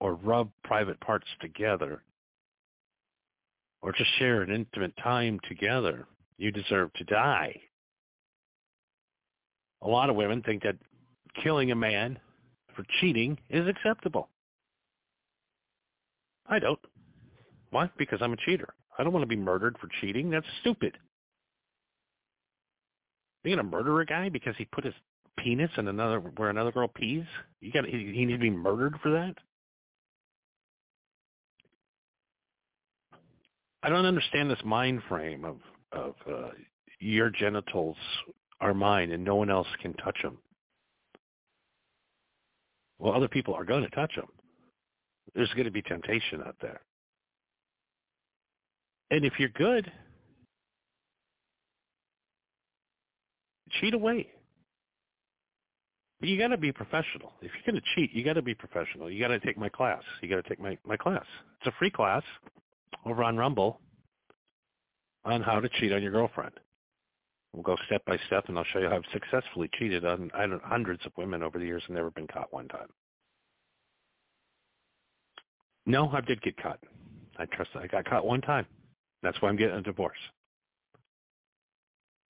or 0.00 0.14
rub 0.14 0.50
private 0.64 1.00
parts 1.00 1.26
together 1.40 2.02
or 3.82 3.92
just 3.92 4.10
share 4.18 4.42
an 4.42 4.50
intimate 4.50 4.96
time 5.02 5.40
together, 5.48 6.06
you 6.36 6.50
deserve 6.50 6.92
to 6.94 7.04
die. 7.04 7.54
A 9.82 9.88
lot 9.88 10.10
of 10.10 10.16
women 10.16 10.42
think 10.42 10.62
that 10.62 10.76
killing 11.42 11.70
a 11.70 11.76
man 11.76 12.18
for 12.74 12.84
cheating 13.00 13.38
is 13.50 13.66
acceptable. 13.68 14.28
I 16.48 16.58
don't. 16.58 16.78
Why? 17.70 17.90
Because 17.98 18.20
I'm 18.22 18.32
a 18.32 18.36
cheater. 18.36 18.74
I 18.98 19.04
don't 19.04 19.12
want 19.12 19.22
to 19.22 19.28
be 19.28 19.36
murdered 19.36 19.76
for 19.80 19.88
cheating. 20.00 20.30
That's 20.30 20.46
stupid. 20.60 20.96
You're 23.44 23.56
gonna 23.56 23.68
murder 23.68 24.00
a 24.00 24.06
guy 24.06 24.28
because 24.28 24.54
he 24.58 24.64
put 24.64 24.84
his 24.84 24.94
penis 25.38 25.70
in 25.76 25.88
another 25.88 26.18
where 26.18 26.50
another 26.50 26.72
girl 26.72 26.88
pees? 26.88 27.24
You 27.60 27.72
got 27.72 27.86
he, 27.86 28.12
he 28.14 28.24
need 28.24 28.32
to 28.32 28.38
be 28.38 28.50
murdered 28.50 28.96
for 29.02 29.10
that? 29.12 29.34
I 33.82 33.88
don't 33.88 34.06
understand 34.06 34.50
this 34.50 34.58
mind 34.64 35.02
frame 35.08 35.44
of 35.44 35.58
of 35.92 36.14
uh, 36.28 36.48
your 36.98 37.30
genitals 37.30 37.96
are 38.60 38.74
mine 38.74 39.12
and 39.12 39.24
no 39.24 39.36
one 39.36 39.50
else 39.50 39.68
can 39.80 39.94
touch 39.94 40.18
them. 40.22 40.38
Well, 42.98 43.14
other 43.14 43.28
people 43.28 43.54
are 43.54 43.64
going 43.64 43.82
to 43.82 43.90
touch 43.90 44.14
them. 44.16 44.26
There's 45.34 45.52
going 45.54 45.64
to 45.64 45.70
be 45.70 45.82
temptation 45.82 46.42
out 46.46 46.56
there. 46.60 46.80
And 49.10 49.24
if 49.24 49.34
you're 49.38 49.48
good, 49.50 49.90
cheat 53.80 53.94
away. 53.94 54.28
But 56.20 56.28
you 56.28 56.38
got 56.38 56.48
to 56.48 56.56
be 56.56 56.72
professional. 56.72 57.32
If 57.40 57.52
you're 57.54 57.72
going 57.72 57.80
to 57.80 57.88
cheat, 57.94 58.12
you 58.12 58.24
got 58.24 58.34
to 58.34 58.42
be 58.42 58.54
professional. 58.54 59.10
You 59.10 59.20
got 59.20 59.28
to 59.28 59.38
take 59.38 59.56
my 59.56 59.68
class. 59.68 60.02
You 60.20 60.28
got 60.28 60.42
to 60.42 60.48
take 60.48 60.60
my 60.60 60.76
my 60.84 60.96
class. 60.96 61.24
It's 61.60 61.68
a 61.68 61.78
free 61.78 61.90
class 61.90 62.24
over 63.06 63.22
on 63.22 63.36
Rumble 63.36 63.80
on 65.24 65.42
how 65.42 65.60
to 65.60 65.68
cheat 65.68 65.92
on 65.92 66.02
your 66.02 66.10
girlfriend. 66.10 66.52
We'll 67.52 67.62
go 67.62 67.76
step 67.86 68.04
by 68.04 68.18
step, 68.26 68.44
and 68.48 68.58
I'll 68.58 68.64
show 68.64 68.78
you 68.80 68.88
how 68.88 68.96
I've 68.96 69.02
successfully 69.12 69.70
cheated 69.78 70.04
on 70.04 70.30
hundreds 70.64 71.04
of 71.06 71.12
women 71.16 71.42
over 71.42 71.58
the 71.58 71.64
years 71.64 71.82
and 71.86 71.96
never 71.96 72.10
been 72.10 72.26
caught 72.26 72.52
one 72.52 72.68
time. 72.68 72.88
No, 75.88 76.10
I 76.10 76.20
did 76.20 76.42
get 76.42 76.62
caught. 76.62 76.78
I 77.38 77.46
trust. 77.46 77.70
I 77.74 77.86
got 77.86 78.04
caught 78.04 78.26
one 78.26 78.42
time. 78.42 78.66
That's 79.22 79.40
why 79.40 79.48
I'm 79.48 79.56
getting 79.56 79.76
a 79.76 79.82
divorce. 79.82 80.18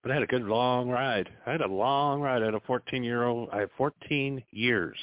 But 0.00 0.12
I 0.12 0.14
had 0.14 0.22
a 0.22 0.28
good 0.28 0.44
long 0.44 0.88
ride. 0.88 1.28
I 1.44 1.50
had 1.50 1.60
a 1.60 1.66
long 1.66 2.20
ride. 2.20 2.40
I 2.40 2.46
had 2.46 2.54
a 2.54 2.60
14 2.60 3.02
year 3.02 3.24
old. 3.24 3.48
I 3.52 3.58
had 3.58 3.70
14 3.76 4.44
years 4.52 4.96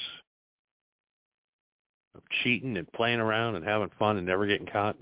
of 2.14 2.22
cheating 2.42 2.78
and 2.78 2.90
playing 2.92 3.20
around 3.20 3.56
and 3.56 3.64
having 3.64 3.90
fun 3.98 4.16
and 4.16 4.26
never 4.26 4.46
getting 4.46 4.66
caught. 4.66 4.96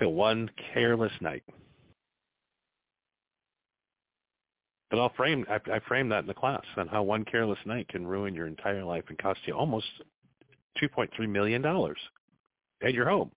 Till 0.00 0.12
one 0.12 0.50
careless 0.74 1.12
night. 1.20 1.44
But 4.90 4.98
I'll 4.98 5.12
frame. 5.14 5.46
I, 5.48 5.60
I 5.72 5.78
frame 5.86 6.08
that 6.08 6.20
in 6.20 6.26
the 6.26 6.34
class 6.34 6.64
on 6.76 6.88
how 6.88 7.04
one 7.04 7.24
careless 7.24 7.58
night 7.64 7.86
can 7.88 8.04
ruin 8.04 8.34
your 8.34 8.48
entire 8.48 8.82
life 8.82 9.04
and 9.08 9.18
cost 9.18 9.38
you 9.46 9.54
almost 9.54 9.86
2.3 10.82 11.28
million 11.28 11.62
dollars 11.62 11.98
at 12.82 12.94
your 12.94 13.08
home. 13.08 13.30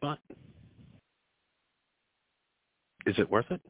But 0.00 0.18
is 3.06 3.18
it 3.18 3.30
worth 3.30 3.50
it? 3.50 3.60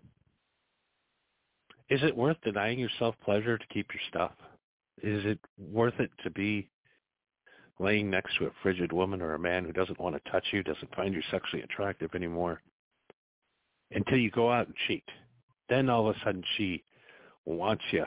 Is 1.90 2.00
it 2.02 2.14
worth 2.14 2.36
denying 2.44 2.78
yourself 2.78 3.14
pleasure 3.24 3.56
to 3.56 3.66
keep 3.68 3.86
your 3.92 4.02
stuff? 4.08 4.32
Is 5.02 5.24
it 5.24 5.38
worth 5.58 5.98
it 6.00 6.10
to 6.22 6.30
be 6.30 6.68
laying 7.78 8.10
next 8.10 8.36
to 8.36 8.46
a 8.46 8.50
frigid 8.62 8.92
woman 8.92 9.22
or 9.22 9.34
a 9.34 9.38
man 9.38 9.64
who 9.64 9.72
doesn't 9.72 10.00
want 10.00 10.16
to 10.16 10.30
touch 10.30 10.44
you, 10.52 10.62
doesn't 10.62 10.94
find 10.94 11.14
you 11.14 11.22
sexually 11.30 11.62
attractive 11.62 12.14
anymore, 12.14 12.60
until 13.92 14.18
you 14.18 14.30
go 14.30 14.50
out 14.52 14.66
and 14.66 14.76
cheat? 14.86 15.04
Then 15.68 15.88
all 15.90 16.08
of 16.08 16.16
a 16.16 16.18
sudden 16.24 16.42
she 16.56 16.84
wants 17.44 17.84
you. 17.92 18.04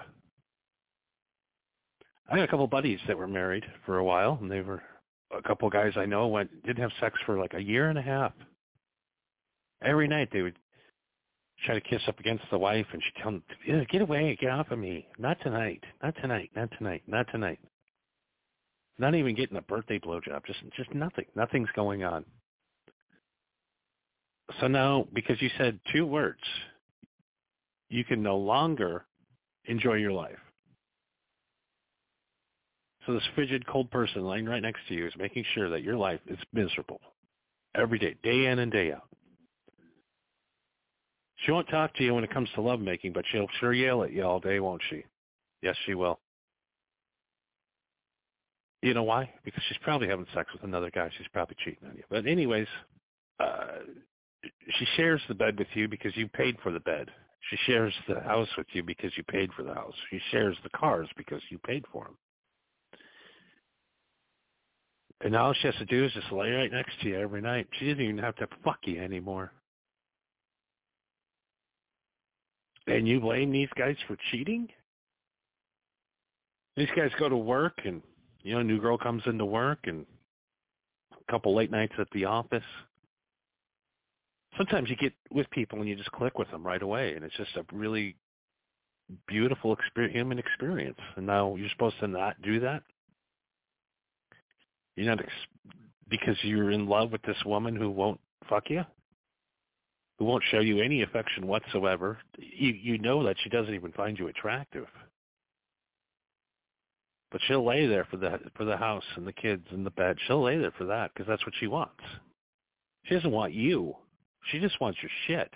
I 2.30 2.36
had 2.38 2.48
a 2.48 2.48
couple 2.48 2.68
buddies 2.68 3.00
that 3.08 3.18
were 3.18 3.27
married 3.27 3.65
for 3.86 3.98
a 3.98 4.03
while, 4.03 4.38
and 4.41 4.50
they 4.50 4.62
were 4.62 4.82
a 5.36 5.41
couple 5.41 5.70
guys 5.70 5.94
I 5.98 6.06
know 6.06 6.27
went 6.27 6.63
didn't 6.63 6.82
have 6.82 6.91
sex 7.00 7.18
for 7.25 7.38
like 7.38 7.53
a 7.53 7.62
year 7.62 7.89
and 7.89 8.00
a 8.00 8.01
half. 8.01 8.34
Every 9.84 10.08
night 10.08 10.30
they 10.32 10.41
would 10.41 10.58
try 11.65 11.75
to 11.75 11.82
kiss 11.82 12.01
up 12.08 12.20
against 12.20 12.44
the 12.50 12.58
wife, 12.58 12.88
and 12.94 13.01
she'd 13.03 13.22
tell 13.22 13.32
them, 13.32 13.86
"Get 13.89 14.01
away, 14.01 14.36
get 14.39 14.50
off 14.50 14.72
of 14.72 14.80
me! 14.80 15.08
Not 15.18 15.39
tonight, 15.41 15.84
not 16.01 16.15
tonight, 16.22 16.51
not 16.56 16.72
tonight, 16.77 17.03
not 17.08 17.27
tonight." 17.32 17.60
Not 18.98 19.15
even 19.15 19.36
getting 19.36 19.58
a 19.58 19.62
birthday 19.62 20.00
blowjob, 20.00 20.46
just 20.46 20.60
just 20.75 20.94
nothing. 20.94 21.25
Nothing's 21.36 21.72
going 21.72 22.03
on. 22.03 22.24
So 24.60 24.68
now, 24.68 25.08
because 25.13 25.41
you 25.41 25.50
said 25.58 25.80
two 25.91 26.06
words, 26.06 26.41
you 27.91 28.05
can 28.05 28.24
no 28.24 28.38
longer 28.38 29.05
enjoy 29.65 29.95
your 29.95 30.13
life. 30.13 30.39
So 33.05 33.13
this 33.13 33.24
frigid, 33.36 33.67
cold 33.67 33.91
person 33.91 34.25
laying 34.25 34.45
right 34.45 34.62
next 34.62 34.79
to 34.88 34.93
you 34.93 35.05
is 35.05 35.13
making 35.17 35.43
sure 35.53 35.69
that 35.69 35.83
your 35.83 35.98
life 35.98 36.21
is 36.27 36.38
miserable 36.53 37.01
every 37.75 38.00
day, 38.00 38.15
day 38.24 38.45
in 38.45 38.60
and 38.60 38.71
day 38.71 38.93
out. 38.93 39.07
She 41.38 41.51
won't 41.51 41.67
talk 41.69 41.93
to 41.95 42.03
you 42.03 42.13
when 42.13 42.24
it 42.24 42.31
comes 42.33 42.50
to 42.55 42.62
lovemaking, 42.62 43.13
but 43.13 43.25
she'll 43.31 43.48
sure 43.60 43.74
yell 43.74 44.04
at 44.04 44.13
you 44.13 44.23
all 44.23 44.39
day, 44.39 44.60
won't 44.60 44.82
she? 44.89 45.04
Yes, 45.62 45.75
she 45.86 45.95
will. 45.95 46.19
You 48.82 48.93
know 48.93 49.04
why? 49.04 49.30
Because 49.43 49.63
she's 49.67 49.77
probably 49.84 50.08
having 50.08 50.27
sex 50.34 50.49
with 50.54 50.63
another 50.63 50.91
guy. 50.91 51.10
She's 51.17 51.27
probably 51.34 51.56
cheating 51.63 51.88
on 51.89 51.95
you. 51.95 52.04
But 52.10 52.25
anyways, 52.25 52.67
uh, 53.39 53.80
she 54.77 54.86
shares 54.95 55.21
the 55.27 55.36
bed 55.36 55.58
with 55.58 55.67
you 55.73 55.88
because 55.88 56.15
you 56.15 56.27
paid 56.27 56.58
for 56.63 56.71
the 56.71 56.80
bed. 56.80 57.10
She 57.49 57.58
shares 57.65 57.93
the 58.08 58.19
house 58.19 58.47
with 58.58 58.67
you 58.73 58.84
because 58.84 59.12
you 59.17 59.23
paid 59.23 59.51
for 59.54 59.63
the 59.63 59.73
house. 59.73 59.95
She 60.10 60.19
shares 60.32 60.56
the 60.63 60.69
cars 60.69 61.10
because 61.17 61.41
you 61.49 61.58
paid 61.60 61.86
for 61.91 62.06
them. 62.06 62.17
And 65.23 65.36
all 65.36 65.54
she 65.54 65.67
has 65.67 65.75
to 65.75 65.86
do 65.86 66.06
is 66.06 66.13
just 66.13 66.32
lay 66.32 66.51
right 66.51 66.71
next 66.71 66.99
to 67.01 67.10
you 67.10 67.19
every 67.19 67.41
night. 67.41 67.67
She 67.80 67.89
doesn't 67.89 68.04
even 68.04 68.17
have 68.17 68.36
to 68.38 68.47
fuck 68.63 68.80
you 68.86 69.01
anymore. 69.01 69.51
And 72.88 73.08
you 73.08 73.19
blame 73.19 73.51
these 73.51 73.69
guys 73.77 73.95
for 74.08 74.17
cheating? 74.32 74.67
These 76.75 76.89
guys 76.95 77.12
go 77.19 77.30
to 77.30 77.38
work 77.38 77.80
and, 77.86 78.01
you 78.41 78.54
know, 78.54 78.60
a 78.62 78.63
new 78.63 78.80
girl 78.80 78.97
comes 78.97 79.21
into 79.27 79.45
work 79.45 79.80
and 79.84 80.06
a 81.13 81.32
couple 81.32 81.56
late 81.56 81.69
nights 81.69 81.93
at 81.99 82.08
the 82.12 82.25
office. 82.25 82.63
Sometimes 84.57 84.89
you 84.89 84.95
get 84.95 85.13
with 85.31 85.49
people 85.51 85.79
and 85.79 85.87
you 85.87 85.95
just 85.95 86.11
click 86.11 86.37
with 86.37 86.49
them 86.51 86.65
right 86.65 86.81
away 86.81 87.15
and 87.15 87.23
it's 87.23 87.35
just 87.37 87.55
a 87.55 87.65
really 87.73 88.15
beautiful 89.27 89.73
experience, 89.73 90.15
human 90.15 90.39
experience. 90.39 90.99
And 91.15 91.25
now 91.25 91.55
you're 91.55 91.69
supposed 91.69 91.99
to 91.99 92.07
not 92.07 92.41
do 92.41 92.59
that? 92.61 92.83
You're 94.95 95.07
not 95.07 95.19
ex- 95.19 95.75
because 96.09 96.35
you're 96.43 96.71
in 96.71 96.87
love 96.87 97.11
with 97.11 97.21
this 97.23 97.37
woman 97.45 97.75
who 97.75 97.89
won't 97.89 98.19
fuck 98.49 98.69
you, 98.69 98.83
who 100.19 100.25
won't 100.25 100.43
show 100.51 100.59
you 100.59 100.81
any 100.81 101.01
affection 101.03 101.47
whatsoever. 101.47 102.17
You 102.37 102.73
you 102.73 102.97
know 102.97 103.23
that 103.23 103.37
she 103.41 103.49
doesn't 103.49 103.73
even 103.73 103.93
find 103.93 104.19
you 104.19 104.27
attractive, 104.27 104.87
but 107.31 107.41
she'll 107.47 107.65
lay 107.65 107.87
there 107.87 108.05
for 108.05 108.17
the 108.17 108.39
for 108.55 108.65
the 108.65 108.77
house 108.77 109.05
and 109.15 109.25
the 109.25 109.33
kids 109.33 109.65
and 109.71 109.85
the 109.85 109.91
bed. 109.91 110.17
She'll 110.27 110.43
lay 110.43 110.57
there 110.57 110.73
for 110.77 110.85
that 110.85 111.11
because 111.13 111.27
that's 111.27 111.45
what 111.45 111.55
she 111.59 111.67
wants. 111.67 112.03
She 113.05 113.15
doesn't 113.15 113.31
want 113.31 113.53
you. 113.53 113.95
She 114.49 114.60
just 114.60 114.80
wants 114.82 114.99
your 115.01 115.12
shit. 115.27 115.54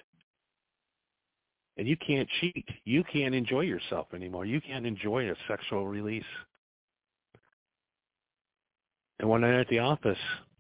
And 1.78 1.88
you 1.88 1.98
can't 1.98 2.30
cheat. 2.40 2.68
You 2.86 3.04
can't 3.04 3.36
enjoy 3.36 3.62
yourself 3.62 4.08
anymore. 4.14 4.46
You 4.46 4.62
can't 4.62 4.86
enjoy 4.86 5.30
a 5.30 5.36
sexual 5.48 5.88
release. 5.88 6.24
And 9.20 9.30
one 9.30 9.42
night 9.42 9.60
at 9.60 9.68
the 9.68 9.80
office, 9.80 10.18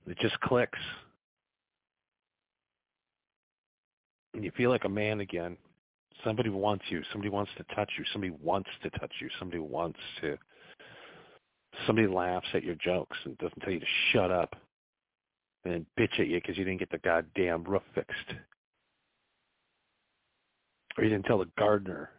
it 0.08 0.18
just 0.20 0.40
clicks. 0.42 0.80
And 4.34 4.44
you 4.44 4.52
feel 4.58 4.70
like 4.70 4.84
a 4.84 4.90
man 4.90 5.22
again. 5.22 5.56
Somebody 6.24 6.50
wants 6.50 6.86
you. 6.90 7.02
Somebody 7.12 7.30
wants 7.30 7.52
to 7.58 7.76
touch 7.76 7.92
you. 7.98 8.04
Somebody 8.12 8.34
wants 8.42 8.70
to 8.84 8.90
touch 8.92 9.12
you. 9.22 9.30
Somebody 9.40 9.60
wants 9.60 10.00
to. 10.22 10.38
Somebody 11.86 12.08
laughs 12.08 12.48
at 12.54 12.64
your 12.64 12.76
jokes 12.76 13.18
and 13.26 13.38
doesn't 13.38 13.60
tell 13.62 13.72
you 13.72 13.80
to 13.80 13.86
shut 14.12 14.32
up 14.32 14.56
and 15.66 15.86
bitch 16.00 16.20
at 16.20 16.28
you 16.28 16.40
because 16.40 16.58
you 16.58 16.64
didn't 16.64 16.80
get 16.80 16.92
the 16.92 16.98
goddamn 17.00 17.64
roof 17.64 17.84
fixed. 17.94 18.34
Or 20.98 21.04
you 21.04 21.10
didn't 21.10 21.26
tell 21.26 21.40
the 21.40 21.50
gardener 21.58 22.10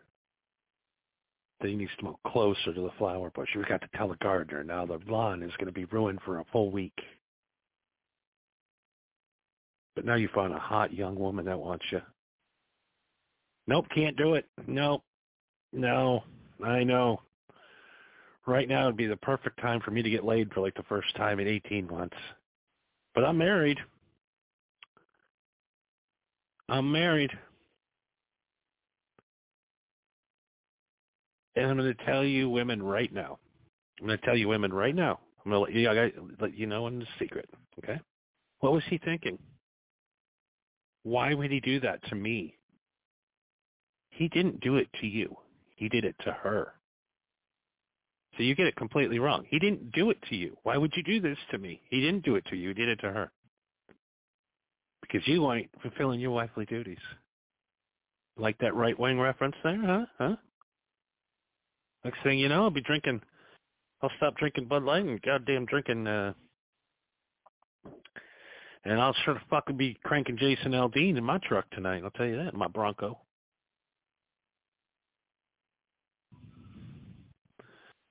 that 1.61 1.69
he 1.69 1.77
needs 1.77 1.91
to 1.99 2.05
move 2.05 2.17
closer 2.27 2.75
to 2.75 2.81
the 2.81 2.91
flower 2.99 3.31
bush. 3.31 3.49
We 3.57 3.65
got 3.65 3.81
to 3.81 3.89
tell 3.97 4.09
the 4.09 4.17
gardener 4.17 4.63
now 4.63 4.85
the 4.85 5.01
lawn 5.07 5.43
is 5.43 5.53
going 5.59 5.67
to 5.67 5.73
be 5.73 5.87
ruined 5.87 6.21
for 6.25 6.41
a 6.41 6.45
full 6.53 6.71
week. 6.71 6.99
But 9.95 10.05
now 10.05 10.17
you 10.17 10.29
found 10.35 10.53
a 10.53 10.59
hot 10.59 10.93
young 10.93 11.17
woman 11.17 11.47
that 11.47 11.59
wants 11.59 11.87
you. 11.91 12.03
Nope, 13.67 13.87
can't 13.95 14.17
do 14.17 14.35
it. 14.35 14.45
Nope. 14.67 15.03
No, 15.73 16.23
I 16.65 16.85
know. 16.85 17.21
Right 18.47 18.69
now 18.69 18.87
would 18.87 18.97
be 18.97 19.07
the 19.07 19.17
perfect 19.17 19.61
time 19.61 19.81
for 19.81 19.91
me 19.91 20.03
to 20.03 20.11
get 20.11 20.25
laid 20.25 20.53
for 20.53 20.61
like 20.61 20.75
the 20.75 20.85
first 20.85 21.15
time 21.17 21.41
in 21.41 21.49
18 21.49 21.89
months. 21.89 22.17
But 23.17 23.25
I'm 23.25 23.39
married. 23.39 23.79
I'm 26.69 26.93
married. 26.93 27.31
And 31.57 31.71
I'm 31.71 31.79
going 31.79 31.97
to 31.97 32.05
tell 32.05 32.23
you 32.23 32.51
women 32.51 32.83
right 32.83 33.11
now. 33.11 33.39
I'm 33.99 34.07
going 34.07 34.19
to 34.19 34.27
tell 34.27 34.37
you 34.37 34.49
women 34.49 34.71
right 34.71 34.95
now. 34.95 35.19
I'm 35.43 35.51
going 35.51 35.67
to 35.67 35.73
let 35.73 35.73
you, 35.73 35.89
I 35.89 36.13
let 36.39 36.59
you 36.59 36.67
know 36.67 36.89
in 36.89 36.99
the 36.99 37.07
secret. 37.19 37.49
Okay? 37.83 37.99
What 38.61 38.75
was 38.75 38.83
he 38.91 38.99
thinking? 38.99 39.39
Why 41.03 41.33
would 41.33 41.51
he 41.51 41.61
do 41.61 41.81
that 41.81 42.07
to 42.11 42.15
me? 42.15 42.59
He 44.11 44.29
didn't 44.29 44.61
do 44.61 44.77
it 44.77 44.89
to 45.01 45.07
you. 45.07 45.35
He 45.77 45.89
did 45.89 46.05
it 46.05 46.17
to 46.25 46.33
her. 46.33 46.75
So 48.37 48.43
you 48.43 48.55
get 48.55 48.67
it 48.67 48.77
completely 48.77 49.19
wrong. 49.19 49.45
He 49.49 49.59
didn't 49.59 49.93
do 49.93 50.11
it 50.11 50.19
to 50.29 50.37
you. 50.37 50.57
Why 50.63 50.77
would 50.77 50.93
you 50.95 51.03
do 51.03 51.21
this 51.21 51.39
to 51.51 51.59
me? 51.59 51.81
He 51.89 52.01
didn't 52.01 52.25
do 52.25 52.37
it 52.37 52.45
to 52.47 52.57
you. 52.57 52.69
He 52.69 52.75
did 52.75 52.89
it 52.89 53.01
to 53.01 53.11
her. 53.11 53.31
Because 55.01 55.27
you 55.27 55.51
ain't 55.53 55.71
fulfilling 55.81 56.21
your 56.21 56.33
wifely 56.33 56.67
duties. 56.67 56.99
Like 58.37 58.59
that 58.59 58.75
right 58.75 58.99
wing 58.99 59.19
reference 59.19 59.57
there, 59.65 59.81
huh? 59.81 60.07
Huh? 60.19 60.37
Next 62.05 62.23
thing 62.23 62.39
you 62.39 62.49
know, 62.49 62.65
I'll 62.65 62.71
be 62.71 62.83
drinking. 62.83 63.23
I'll 64.03 64.11
stop 64.19 64.37
drinking 64.37 64.67
Bud 64.67 64.83
Light 64.83 65.05
and 65.05 65.21
goddamn 65.23 65.65
drinking 65.65 66.07
uh, 66.07 66.35
And 68.85 69.01
I'll 69.01 69.17
sure 69.25 69.41
fucking 69.51 69.77
be 69.77 69.99
cranking 70.05 70.37
Jason 70.37 70.73
Aldean 70.73 71.17
in 71.17 71.25
my 71.25 71.39
truck 71.39 71.69
tonight. 71.71 72.03
I'll 72.05 72.11
tell 72.11 72.27
you 72.27 72.37
that, 72.37 72.53
in 72.53 72.59
my 72.59 72.69
Bronco. 72.69 73.19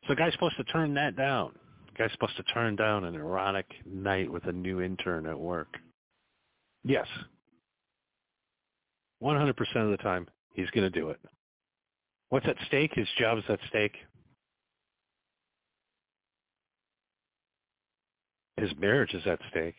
So 0.06 0.14
the 0.14 0.18
guy's 0.18 0.34
supposed 0.34 0.58
to 0.58 0.64
turn 0.66 0.94
that 0.96 1.16
down. 1.16 1.52
The 1.88 2.04
guy's 2.04 2.12
supposed 2.12 2.38
to 2.38 2.44
turn 2.44 2.76
down 2.76 3.06
an 3.06 3.16
erotic 3.16 3.66
night 3.86 4.32
with 4.32 4.46
a 4.46 4.52
new 4.52 4.82
intern 4.82 5.26
at 5.26 5.40
work. 5.40 5.78
Yes. 6.84 7.08
100% 9.24 9.50
of 9.76 9.90
the 9.90 9.98
time, 9.98 10.28
he's 10.54 10.70
going 10.72 10.92
to 10.92 11.00
do 11.00 11.10
it. 11.10 11.20
What's 12.30 12.48
at 12.48 12.58
stake? 12.68 12.92
His 12.94 13.08
job 13.18 13.40
is 13.40 13.44
at 13.50 13.60
stake. 13.70 13.96
His 18.58 18.70
marriage 18.80 19.14
is 19.14 19.26
at 19.26 19.40
stake. 19.50 19.76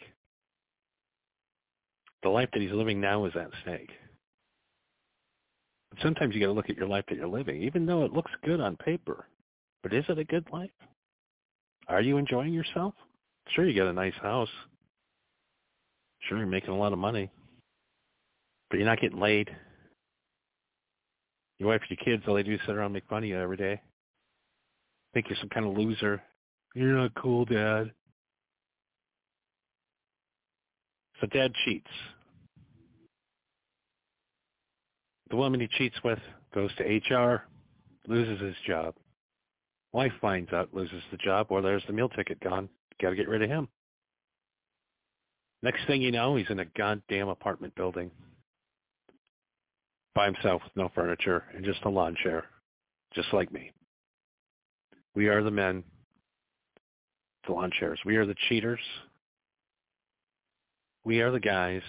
The 2.22 2.28
life 2.28 2.48
that 2.52 2.62
he's 2.62 2.72
living 2.72 3.00
now 3.00 3.24
is 3.26 3.32
at 3.36 3.50
stake. 3.62 3.90
Sometimes 6.02 6.34
you 6.34 6.40
got 6.40 6.48
to 6.48 6.52
look 6.52 6.68
at 6.68 6.76
your 6.76 6.88
life 6.88 7.04
that 7.08 7.16
you're 7.16 7.28
living, 7.28 7.62
even 7.62 7.86
though 7.86 8.04
it 8.04 8.12
looks 8.12 8.32
good 8.44 8.60
on 8.60 8.76
paper. 8.76 9.26
But 9.86 9.96
is 9.96 10.04
it 10.08 10.18
a 10.18 10.24
good 10.24 10.48
life? 10.52 10.72
Are 11.86 12.00
you 12.00 12.16
enjoying 12.16 12.52
yourself? 12.52 12.94
Sure, 13.50 13.68
you 13.68 13.80
got 13.80 13.86
a 13.86 13.92
nice 13.92 14.16
house. 14.20 14.48
Sure, 16.22 16.38
you're 16.38 16.46
making 16.48 16.70
a 16.70 16.76
lot 16.76 16.92
of 16.92 16.98
money. 16.98 17.30
But 18.68 18.78
you're 18.78 18.88
not 18.88 19.00
getting 19.00 19.20
laid. 19.20 19.48
Your 21.60 21.68
wife 21.68 21.82
and 21.88 21.96
your 21.96 22.04
kids, 22.04 22.24
all 22.26 22.34
they 22.34 22.42
do 22.42 22.54
is 22.54 22.60
sit 22.66 22.74
around 22.74 22.86
and 22.86 22.94
make 22.94 23.06
fun 23.08 23.22
of 23.22 23.28
you 23.28 23.38
every 23.38 23.56
day. 23.56 23.80
Think 25.14 25.26
you're 25.28 25.38
some 25.38 25.50
kind 25.50 25.64
of 25.64 25.78
loser. 25.78 26.20
You're 26.74 26.96
not 26.96 27.14
cool, 27.14 27.44
Dad. 27.44 27.92
So 31.20 31.28
dad 31.28 31.52
cheats. 31.64 31.86
The 35.30 35.36
woman 35.36 35.60
he 35.60 35.68
cheats 35.78 35.96
with 36.02 36.18
goes 36.52 36.72
to 36.74 36.82
HR, 36.82 37.44
loses 38.08 38.40
his 38.40 38.56
job. 38.66 38.96
Wife 39.96 40.12
finds 40.20 40.52
out, 40.52 40.74
loses 40.74 41.02
the 41.10 41.16
job, 41.16 41.46
or 41.48 41.62
there's 41.62 41.82
the 41.86 41.92
meal 41.94 42.10
ticket 42.10 42.38
gone. 42.40 42.68
Got 43.00 43.10
to 43.10 43.16
get 43.16 43.30
rid 43.30 43.40
of 43.40 43.48
him. 43.48 43.66
Next 45.62 45.86
thing 45.86 46.02
you 46.02 46.12
know, 46.12 46.36
he's 46.36 46.50
in 46.50 46.60
a 46.60 46.66
goddamn 46.76 47.28
apartment 47.28 47.74
building 47.76 48.10
by 50.14 50.26
himself 50.26 50.60
with 50.62 50.76
no 50.76 50.90
furniture 50.94 51.44
and 51.54 51.64
just 51.64 51.82
a 51.84 51.88
lawn 51.88 52.14
chair, 52.22 52.44
just 53.14 53.28
like 53.32 53.50
me. 53.50 53.72
We 55.14 55.28
are 55.28 55.42
the 55.42 55.50
men, 55.50 55.82
the 57.46 57.54
lawn 57.54 57.70
chairs. 57.80 57.98
We 58.04 58.16
are 58.16 58.26
the 58.26 58.36
cheaters. 58.50 58.80
We 61.06 61.22
are 61.22 61.30
the 61.30 61.40
guys 61.40 61.80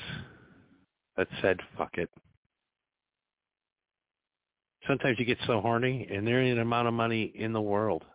that 1.18 1.28
said, 1.42 1.60
fuck 1.78 1.98
it. 1.98 2.10
Sometimes 4.88 5.20
you 5.20 5.26
get 5.26 5.38
so 5.46 5.60
horny, 5.60 6.08
and 6.10 6.26
there 6.26 6.42
ain't 6.42 6.58
an 6.58 6.62
amount 6.62 6.88
of 6.88 6.94
money 6.94 7.32
in 7.36 7.52
the 7.52 7.62
world 7.62 8.06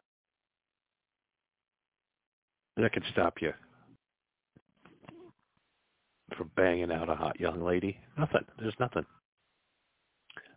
that 2.76 2.92
could 2.92 3.04
stop 3.12 3.35
you 3.42 3.52
from 6.37 6.50
banging 6.56 6.90
out 6.90 7.11
a 7.11 7.14
hot 7.14 7.38
young 7.38 7.62
lady. 7.62 7.98
Nothing. 8.18 8.44
There's 8.58 8.74
nothing. 8.80 9.04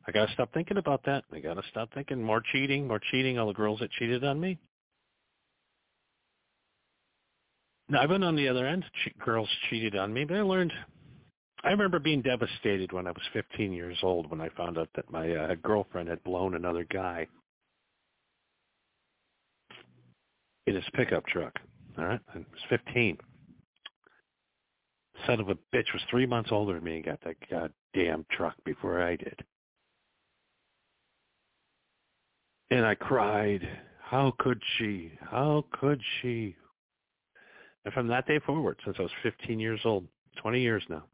I 0.07 0.11
gotta 0.11 0.31
stop 0.33 0.53
thinking 0.53 0.77
about 0.77 1.01
that. 1.05 1.25
I 1.33 1.39
gotta 1.39 1.63
stop 1.69 1.89
thinking 1.93 2.23
more 2.23 2.41
cheating, 2.51 2.87
more 2.87 3.01
cheating. 3.11 3.37
All 3.37 3.47
the 3.47 3.53
girls 3.53 3.79
that 3.79 3.91
cheated 3.91 4.23
on 4.23 4.39
me. 4.39 4.57
Now 7.89 8.01
I've 8.01 8.09
been 8.09 8.23
on 8.23 8.35
the 8.35 8.47
other 8.47 8.65
end. 8.65 8.85
Che- 9.03 9.13
girls 9.23 9.49
cheated 9.69 9.95
on 9.95 10.13
me, 10.13 10.23
but 10.23 10.37
I 10.37 10.41
learned. 10.41 10.71
I 11.65 11.71
remember 11.71 11.97
being 11.97 12.21
devastated 12.21 12.91
when 12.91 13.07
I 13.07 13.11
was 13.11 13.23
15 13.33 13.73
years 13.73 13.97
old 14.03 14.29
when 14.29 14.39
I 14.39 14.49
found 14.49 14.77
out 14.77 14.89
that 14.95 15.09
my 15.11 15.31
uh, 15.31 15.55
girlfriend 15.63 16.07
had 16.07 16.23
blown 16.23 16.53
another 16.53 16.85
guy 16.93 17.25
in 20.67 20.75
his 20.75 20.83
pickup 20.93 21.25
truck. 21.25 21.53
All 21.97 22.05
right, 22.05 22.19
I 22.35 22.37
was 22.37 22.45
15. 22.69 23.17
Son 25.25 25.39
of 25.39 25.49
a 25.49 25.55
bitch 25.75 25.91
was 25.91 26.03
three 26.11 26.27
months 26.27 26.51
older 26.51 26.75
than 26.75 26.83
me 26.83 26.97
and 26.97 27.05
got 27.05 27.19
that 27.23 27.37
goddamn 27.49 28.27
truck 28.29 28.53
before 28.63 29.01
I 29.01 29.15
did. 29.15 29.39
And 32.69 32.85
I 32.85 32.93
cried. 32.93 33.67
How 34.01 34.33
could 34.37 34.61
she? 34.77 35.13
How 35.19 35.65
could 35.71 35.99
she? 36.21 36.55
And 37.85 37.93
from 37.93 38.07
that 38.09 38.27
day 38.27 38.37
forward, 38.45 38.77
since 38.85 38.97
I 38.99 39.01
was 39.01 39.11
15 39.23 39.59
years 39.59 39.79
old, 39.83 40.05
20 40.41 40.61
years 40.61 40.83
now, 40.89 41.05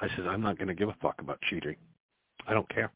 I 0.00 0.08
said, 0.16 0.26
I'm 0.26 0.40
not 0.40 0.56
going 0.56 0.68
to 0.68 0.74
give 0.74 0.88
a 0.88 0.96
fuck 1.02 1.20
about 1.20 1.40
cheating. 1.48 1.76
I 2.46 2.54
don't 2.54 2.68
care. 2.70 2.90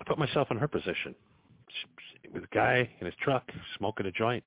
I 0.00 0.04
put 0.04 0.18
myself 0.18 0.48
in 0.50 0.56
her 0.56 0.68
position. 0.68 1.14
With 2.32 2.44
a 2.44 2.54
guy 2.54 2.88
in 3.00 3.06
his 3.06 3.14
truck 3.22 3.44
smoking 3.78 4.06
a 4.06 4.12
joint. 4.12 4.44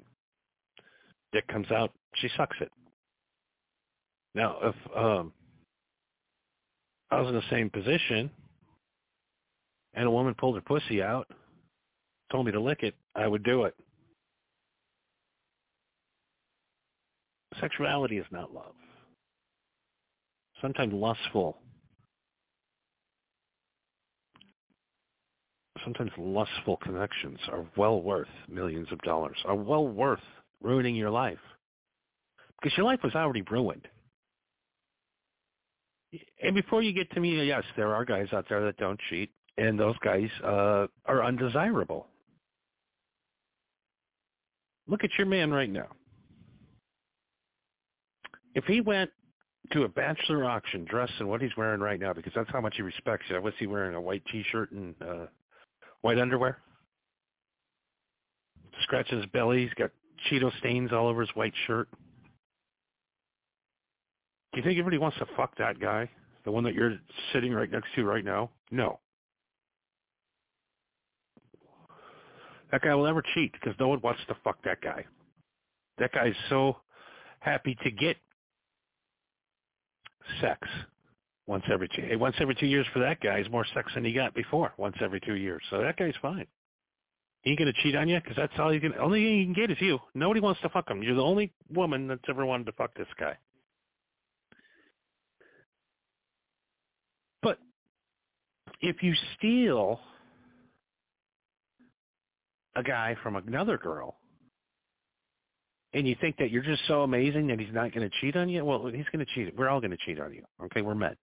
Dick 1.32 1.48
comes 1.48 1.72
out. 1.72 1.92
She 2.16 2.30
sucks 2.36 2.58
it. 2.60 2.72
Now, 4.36 4.58
if 4.62 4.76
um, 4.96 5.32
I 7.10 7.22
was 7.22 7.30
in 7.30 7.36
the 7.36 7.42
same 7.50 7.70
position 7.70 8.30
and 9.94 10.06
a 10.06 10.12
woman 10.12 10.36
pulled 10.36 10.56
her 10.56 10.62
pussy 10.62 11.02
out, 11.02 11.28
told 12.32 12.46
me 12.46 12.52
to 12.52 12.60
lick 12.60 12.84
it, 12.84 12.94
I 13.16 13.28
would 13.28 13.44
do 13.44 13.64
it. 13.64 13.76
Sexuality 17.60 18.18
is 18.18 18.26
not 18.32 18.54
love. 18.54 18.76
Sometimes 20.62 20.94
lustful. 20.94 21.58
Sometimes 25.84 26.12
lustful 26.18 26.78
connections 26.78 27.40
are 27.52 27.66
well 27.78 28.02
worth 28.02 28.28
millions 28.50 28.88
of 28.92 29.00
dollars, 29.00 29.38
are 29.46 29.56
well 29.56 29.88
worth 29.88 30.20
ruining 30.62 30.96
your 30.96 31.12
life. 31.12 31.38
Because 32.60 32.76
your 32.76 32.86
life 32.86 33.00
was 33.04 33.14
already 33.14 33.44
ruined. 33.44 33.88
And 36.42 36.56
before 36.56 36.82
you 36.82 36.94
get 36.94 37.12
to 37.12 37.20
me, 37.20 37.46
yes, 37.46 37.64
there 37.76 37.94
are 37.94 38.06
guys 38.06 38.28
out 38.34 38.46
there 38.50 38.64
that 38.66 38.78
don't 38.78 39.00
cheat, 39.10 39.30
and 39.58 39.80
those 39.80 39.96
guys 40.04 40.30
uh, 40.44 40.88
are 41.06 41.24
undesirable. 41.24 42.08
Look 44.88 45.04
at 45.04 45.12
your 45.18 45.28
man 45.28 45.52
right 45.52 45.70
now. 45.70 45.88
If 48.56 48.64
he 48.66 48.82
went 48.82 49.12
to 49.72 49.84
a 49.84 49.88
bachelor 49.88 50.46
auction 50.46 50.86
dressed 50.86 51.14
in 51.20 51.28
what 51.28 51.42
he's 51.42 51.56
wearing 51.58 51.82
right 51.82 52.00
now, 52.00 52.14
because 52.14 52.34
that's 52.36 52.50
how 52.52 52.62
much 52.62 52.76
he 52.78 52.82
respects 52.82 53.26
you, 53.30 53.42
what's 53.42 53.58
he 53.60 53.68
wearing? 53.68 53.96
A 53.96 54.02
white 54.02 54.24
T-shirt 54.32 54.72
and 54.72 54.96
uh, 55.02 55.26
white 56.02 56.20
underwear? 56.20 56.60
Scratching 58.84 59.18
his 59.18 59.28
belly. 59.28 59.64
He's 59.64 59.74
got 59.74 59.92
Cheeto 60.30 60.56
stains 60.60 60.92
all 60.94 61.08
over 61.08 61.22
his 61.22 61.30
white 61.36 61.54
shirt. 61.66 61.90
Do 64.54 64.60
you 64.60 64.64
think 64.64 64.80
everybody 64.80 64.98
wants 64.98 65.18
to 65.18 65.26
fuck 65.36 65.58
that 65.58 65.80
guy? 65.80 66.10
The 66.46 66.52
one 66.52 66.64
that 66.64 66.74
you're 66.74 66.98
sitting 67.34 67.54
right 67.54 67.70
next 67.70 67.88
to 67.96 68.06
right 68.06 68.24
now? 68.24 68.50
No. 68.72 69.00
That 72.72 72.82
guy 72.82 72.96
will 72.96 73.06
never 73.06 73.24
cheat 73.34 73.54
because 73.54 73.76
no 73.80 73.88
one 73.90 74.02
wants 74.02 74.22
to 74.28 74.36
fuck 74.44 74.62
that 74.64 74.82
guy. 74.82 75.06
That 75.98 76.12
guy's 76.12 76.34
so 76.50 76.78
happy 77.40 77.78
to 77.84 77.92
get 77.92 78.18
sex 80.42 80.68
once 81.46 81.64
every 81.72 81.88
two 81.90 82.02
Hey, 82.02 82.16
once 82.16 82.36
every 82.40 82.56
two 82.56 82.66
years 82.66 82.86
for 82.94 83.00
that 83.00 83.20
guy 83.22 83.40
is 83.40 83.50
more 83.50 83.66
sex 83.74 83.92
than 83.94 84.06
he 84.06 84.14
got 84.14 84.34
before 84.34 84.74
once 84.78 84.96
every 85.02 85.20
two 85.22 85.36
years. 85.36 85.62
So 85.70 85.82
that 85.82 85.98
guy's 85.98 86.14
fine. 86.22 86.48
He 87.42 87.52
ain't 87.52 87.60
gonna 87.60 87.74
cheat 87.84 87.96
on 87.96 88.10
you 88.10 88.20
because 88.20 88.36
that's 88.36 88.54
all 88.60 88.72
he 88.72 88.80
can. 88.80 88.94
Only 88.96 89.24
thing 89.24 89.46
can 89.46 89.54
get 89.54 89.72
is 89.72 89.78
you. 89.80 90.00
Nobody 90.14 90.40
wants 90.40 90.62
to 90.62 90.70
fuck 90.70 90.90
him. 90.90 91.02
You're 91.02 91.16
the 91.16 91.22
only 91.22 91.54
woman 91.70 92.08
that's 92.08 92.24
ever 92.30 92.46
wanted 92.46 92.66
to 92.66 92.72
fuck 92.74 92.94
this 92.96 93.08
guy. 93.20 93.38
But 97.42 97.60
if 98.82 99.02
you 99.02 99.14
steal 99.38 100.00
a 102.76 102.84
guy 102.84 103.16
from 103.24 103.36
another 103.36 103.78
girl 103.78 104.18
and 105.94 106.08
you 106.08 106.16
think 106.20 106.38
that 106.38 106.52
you're 106.52 106.64
just 106.64 106.82
so 106.88 107.04
amazing 107.04 107.48
that 107.48 107.60
he's 107.60 107.74
not 107.74 107.94
going 107.94 108.08
to 108.10 108.16
cheat 108.22 108.36
on 108.36 108.50
you, 108.50 108.64
well, 108.64 108.88
he's 108.88 109.06
going 109.12 109.26
to 109.26 109.32
cheat. 109.34 109.56
We're 109.58 109.70
all 109.70 109.80
going 109.80 109.92
to 109.92 109.98
cheat 109.98 110.20
on 110.20 110.34
you. 110.34 110.44
Okay, 110.66 110.82
we're 110.82 110.96
men. 110.96 111.16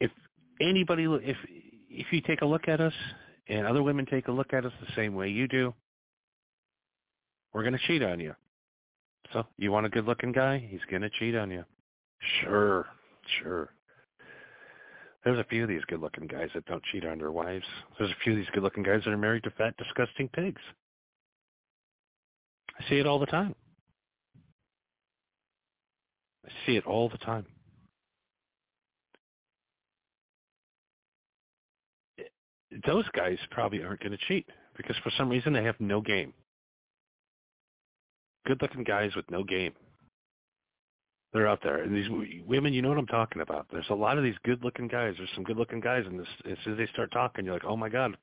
If 0.00 0.10
anybody, 0.60 1.04
if 1.04 1.36
if 1.88 2.06
you 2.12 2.20
take 2.20 2.42
a 2.42 2.46
look 2.46 2.68
at 2.68 2.80
us 2.80 2.92
and 3.48 3.66
other 3.66 3.82
women 3.82 4.04
take 4.06 4.28
a 4.28 4.32
look 4.32 4.52
at 4.52 4.66
us 4.66 4.72
the 4.80 4.92
same 4.96 5.14
way 5.14 5.28
you 5.28 5.46
do, 5.46 5.72
we're 7.52 7.62
going 7.62 7.74
to 7.74 7.86
cheat 7.86 8.02
on 8.02 8.18
you. 8.18 8.34
So 9.32 9.46
you 9.56 9.70
want 9.70 9.86
a 9.86 9.88
good-looking 9.88 10.32
guy? 10.32 10.66
He's 10.68 10.80
going 10.90 11.02
to 11.02 11.10
cheat 11.18 11.34
on 11.34 11.50
you. 11.50 11.64
Sure, 12.42 12.86
sure. 13.40 13.70
There's 15.24 15.38
a 15.38 15.44
few 15.44 15.62
of 15.62 15.70
these 15.70 15.84
good-looking 15.86 16.26
guys 16.26 16.50
that 16.54 16.66
don't 16.66 16.82
cheat 16.92 17.06
on 17.06 17.18
their 17.18 17.32
wives. 17.32 17.64
There's 17.98 18.10
a 18.10 18.16
few 18.22 18.34
of 18.34 18.38
these 18.38 18.50
good-looking 18.52 18.82
guys 18.82 19.00
that 19.04 19.10
are 19.10 19.16
married 19.16 19.44
to 19.44 19.50
fat, 19.50 19.74
disgusting 19.78 20.28
pigs. 20.28 20.60
I 22.78 22.88
see 22.88 22.98
it 22.98 23.06
all 23.06 23.18
the 23.18 23.26
time. 23.26 23.54
I 26.44 26.50
see 26.66 26.76
it 26.76 26.86
all 26.86 27.08
the 27.08 27.18
time. 27.18 27.46
Those 32.86 33.04
guys 33.16 33.38
probably 33.50 33.82
aren't 33.82 34.00
going 34.00 34.12
to 34.12 34.18
cheat 34.28 34.46
because 34.76 34.96
for 35.02 35.10
some 35.16 35.30
reason 35.30 35.54
they 35.54 35.64
have 35.64 35.80
no 35.80 36.02
game. 36.02 36.34
Good-looking 38.46 38.84
guys 38.84 39.14
with 39.16 39.30
no 39.30 39.42
game. 39.42 39.72
They're 41.34 41.48
out 41.48 41.58
there, 41.64 41.82
and 41.82 41.92
these 41.92 42.08
women, 42.46 42.72
you 42.72 42.80
know 42.80 42.90
what 42.90 42.98
I'm 42.98 43.08
talking 43.08 43.42
about. 43.42 43.66
There's 43.72 43.90
a 43.90 43.94
lot 43.94 44.18
of 44.18 44.22
these 44.22 44.36
good-looking 44.44 44.86
guys. 44.86 45.14
There's 45.18 45.28
some 45.34 45.42
good-looking 45.42 45.80
guys, 45.80 46.04
and 46.06 46.20
as 46.20 46.26
soon 46.62 46.74
as 46.74 46.78
they 46.78 46.86
start 46.92 47.10
talking, 47.10 47.44
you're 47.44 47.54
like, 47.54 47.64
oh 47.64 47.76
my 47.76 47.88
god, 47.88 48.16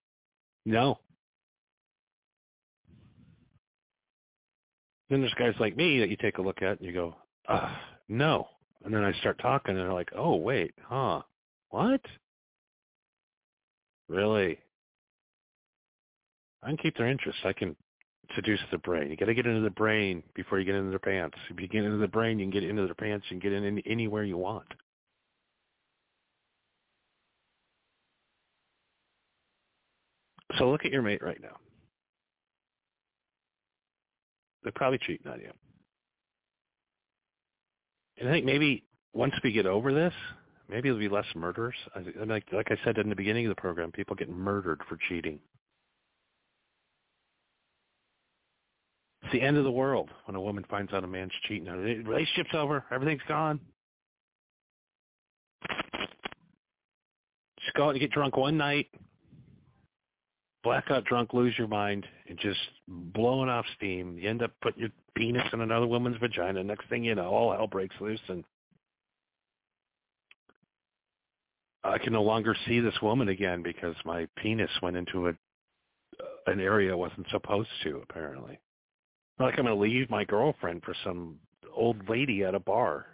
no. 0.66 0.98
Then 5.10 5.20
there's 5.20 5.34
guys 5.34 5.54
like 5.60 5.76
me 5.76 6.00
that 6.00 6.10
you 6.10 6.16
take 6.16 6.38
a 6.38 6.42
look 6.42 6.62
at 6.62 6.80
and 6.80 6.88
you 6.88 6.94
go, 6.94 7.14
uh, 7.50 7.76
no. 8.08 8.48
And 8.86 8.94
then 8.94 9.04
I 9.04 9.12
start 9.20 9.38
talking, 9.40 9.76
and 9.76 9.80
they're 9.80 9.94
like, 9.94 10.12
oh 10.16 10.38
wait, 10.38 10.74
huh, 10.82 11.22
what? 11.70 12.00
Really? 14.08 14.58
I 16.64 16.68
can 16.68 16.78
keep 16.78 16.96
their 16.96 17.10
interest. 17.10 17.40
I 17.44 17.52
can 17.52 17.76
seduce 18.36 18.60
their 18.70 18.80
brain. 18.80 19.10
You 19.10 19.18
got 19.18 19.26
to 19.26 19.34
get 19.34 19.46
into 19.46 19.62
the 19.62 19.70
brain 19.70 20.24
before 20.34 20.60
you 20.60 20.66
get 20.66 20.76
into 20.76 20.90
their 20.90 21.00
pants. 21.00 21.38
If 21.50 21.60
you 21.60 21.68
get 21.68 21.84
into 21.84 21.98
the 21.98 22.08
brain, 22.08 22.40
you 22.40 22.46
can 22.46 22.52
get 22.52 22.64
into 22.64 22.86
their 22.86 22.94
pants. 22.94 23.26
You 23.30 23.40
can 23.40 23.52
get 23.52 23.54
in 23.54 23.80
anywhere 23.80 24.24
you 24.24 24.38
want. 24.38 24.68
So 30.58 30.70
look 30.70 30.86
at 30.86 30.92
your 30.92 31.02
mate 31.02 31.24
right 31.24 31.42
now. 31.42 31.58
They're 34.64 34.72
probably 34.74 35.00
cheating 35.00 35.32
on 35.32 35.40
you. 35.40 35.52
And 38.18 38.30
I 38.30 38.32
think 38.32 38.46
maybe 38.46 38.84
once 39.14 39.34
we 39.44 39.52
get 39.52 39.66
over 39.66 39.94
this, 39.94 40.14
maybe 40.70 40.90
there'll 40.90 41.00
be 41.00 41.10
less 41.10 41.26
murders. 41.36 41.74
I, 41.96 42.24
like, 42.26 42.46
like 42.52 42.68
I 42.70 42.78
said 42.84 42.98
in 42.98 43.10
the 43.10 43.16
beginning 43.16 43.46
of 43.46 43.50
the 43.50 43.60
program, 43.60 43.92
people 43.92 44.16
get 44.16 44.30
murdered 44.30 44.82
for 44.88 44.98
cheating. 45.10 45.40
It's 49.32 49.40
the 49.40 49.48
end 49.48 49.56
of 49.56 49.64
the 49.64 49.72
world 49.72 50.10
when 50.26 50.36
a 50.36 50.42
woman 50.42 50.66
finds 50.70 50.92
out 50.92 51.06
a 51.06 51.08
man's 51.08 51.32
cheating. 51.48 51.66
Relationship's 51.66 52.54
over. 52.54 52.84
Everything's 52.92 53.22
gone. 53.30 53.62
Just 57.62 57.74
go 57.76 57.86
out 57.86 57.92
and 57.92 58.00
get 58.00 58.12
drunk 58.12 58.36
one 58.36 58.58
night, 58.58 58.88
blackout 60.64 61.06
drunk, 61.06 61.34
lose 61.34 61.54
your 61.58 61.70
mind, 61.70 62.06
and 62.28 62.38
just 62.40 62.60
blowing 62.88 63.48
off 63.48 63.66
steam. 63.78 64.18
You 64.18 64.30
end 64.30 64.42
up 64.42 64.52
putting 64.62 64.82
your 64.82 64.92
penis 65.16 65.48
in 65.54 65.62
another 65.62 65.88
woman's 65.88 66.18
vagina. 66.18 66.62
Next 66.64 66.90
thing 66.90 67.06
you 67.06 67.16
know, 67.16 67.30
all 67.30 67.54
hell 67.54 67.68
breaks 67.68 67.96
loose, 68.02 68.20
and 68.28 68.44
I 71.86 72.00
can 72.00 72.12
no 72.12 72.24
longer 72.24 72.54
see 72.68 72.82
this 72.82 73.02
woman 73.02 73.30
again 73.30 73.64
because 73.64 73.96
my 74.04 74.28
penis 74.36 74.72
went 74.82 74.98
into 74.98 75.30
a 75.30 75.34
an 76.48 76.60
area 76.60 76.92
it 76.92 76.98
wasn't 76.98 77.28
supposed 77.30 77.70
to. 77.84 78.02
Apparently, 78.10 78.60
like 79.42 79.58
I'm 79.58 79.66
going 79.66 79.76
to 79.76 79.82
leave 79.82 80.10
my 80.10 80.24
girlfriend 80.24 80.84
for 80.84 80.96
some 81.04 81.38
old 81.76 82.10
lady 82.10 82.44
at 82.44 82.56
a 82.56 82.60
bar. 82.60 83.06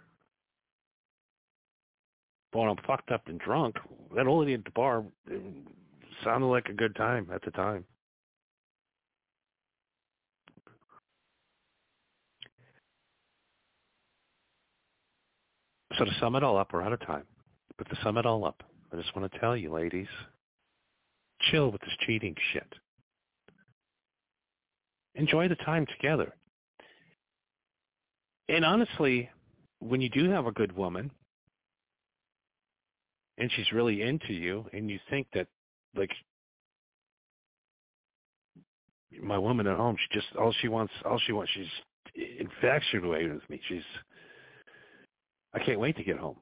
But 2.52 2.60
when 2.60 2.68
I'm 2.68 2.76
fucked 2.86 3.10
up 3.10 3.28
and 3.28 3.38
drunk, 3.38 3.76
that 4.16 4.26
old 4.26 4.40
lady 4.40 4.54
at 4.54 4.64
the 4.64 4.70
bar 4.70 5.04
sounded 6.24 6.46
like 6.46 6.68
a 6.68 6.72
good 6.72 6.96
time 6.96 7.28
at 7.32 7.42
the 7.42 7.50
time. 7.50 7.84
So 15.98 16.04
to 16.04 16.10
sum 16.20 16.36
it 16.36 16.44
all 16.44 16.56
up, 16.56 16.72
we're 16.72 16.82
out 16.82 16.92
of 16.92 17.00
time. 17.00 17.24
But 17.76 17.88
to 17.90 17.96
sum 18.02 18.18
it 18.18 18.26
all 18.26 18.44
up, 18.44 18.62
I 18.92 18.96
just 18.96 19.14
want 19.16 19.30
to 19.30 19.38
tell 19.38 19.56
you, 19.56 19.72
ladies, 19.72 20.06
chill 21.50 21.70
with 21.70 21.80
this 21.80 21.96
cheating 22.06 22.36
shit. 22.52 22.72
Enjoy 25.18 25.48
the 25.48 25.56
time 25.56 25.84
together. 25.86 26.32
And 28.48 28.64
honestly, 28.64 29.28
when 29.80 30.00
you 30.00 30.08
do 30.08 30.30
have 30.30 30.46
a 30.46 30.52
good 30.52 30.74
woman 30.74 31.10
and 33.36 33.50
she's 33.54 33.70
really 33.72 34.02
into 34.02 34.32
you 34.32 34.64
and 34.72 34.88
you 34.88 34.98
think 35.10 35.26
that 35.34 35.48
like 35.94 36.10
my 39.20 39.36
woman 39.36 39.66
at 39.66 39.76
home, 39.76 39.96
she 39.98 40.18
just 40.18 40.34
all 40.36 40.54
she 40.60 40.68
wants 40.68 40.92
all 41.04 41.20
she 41.26 41.32
wants 41.32 41.50
she's 41.52 42.24
infatuated 42.38 43.34
with 43.34 43.50
me. 43.50 43.60
She's 43.68 43.82
I 45.52 45.58
can't 45.58 45.80
wait 45.80 45.96
to 45.96 46.04
get 46.04 46.18
home. 46.18 46.36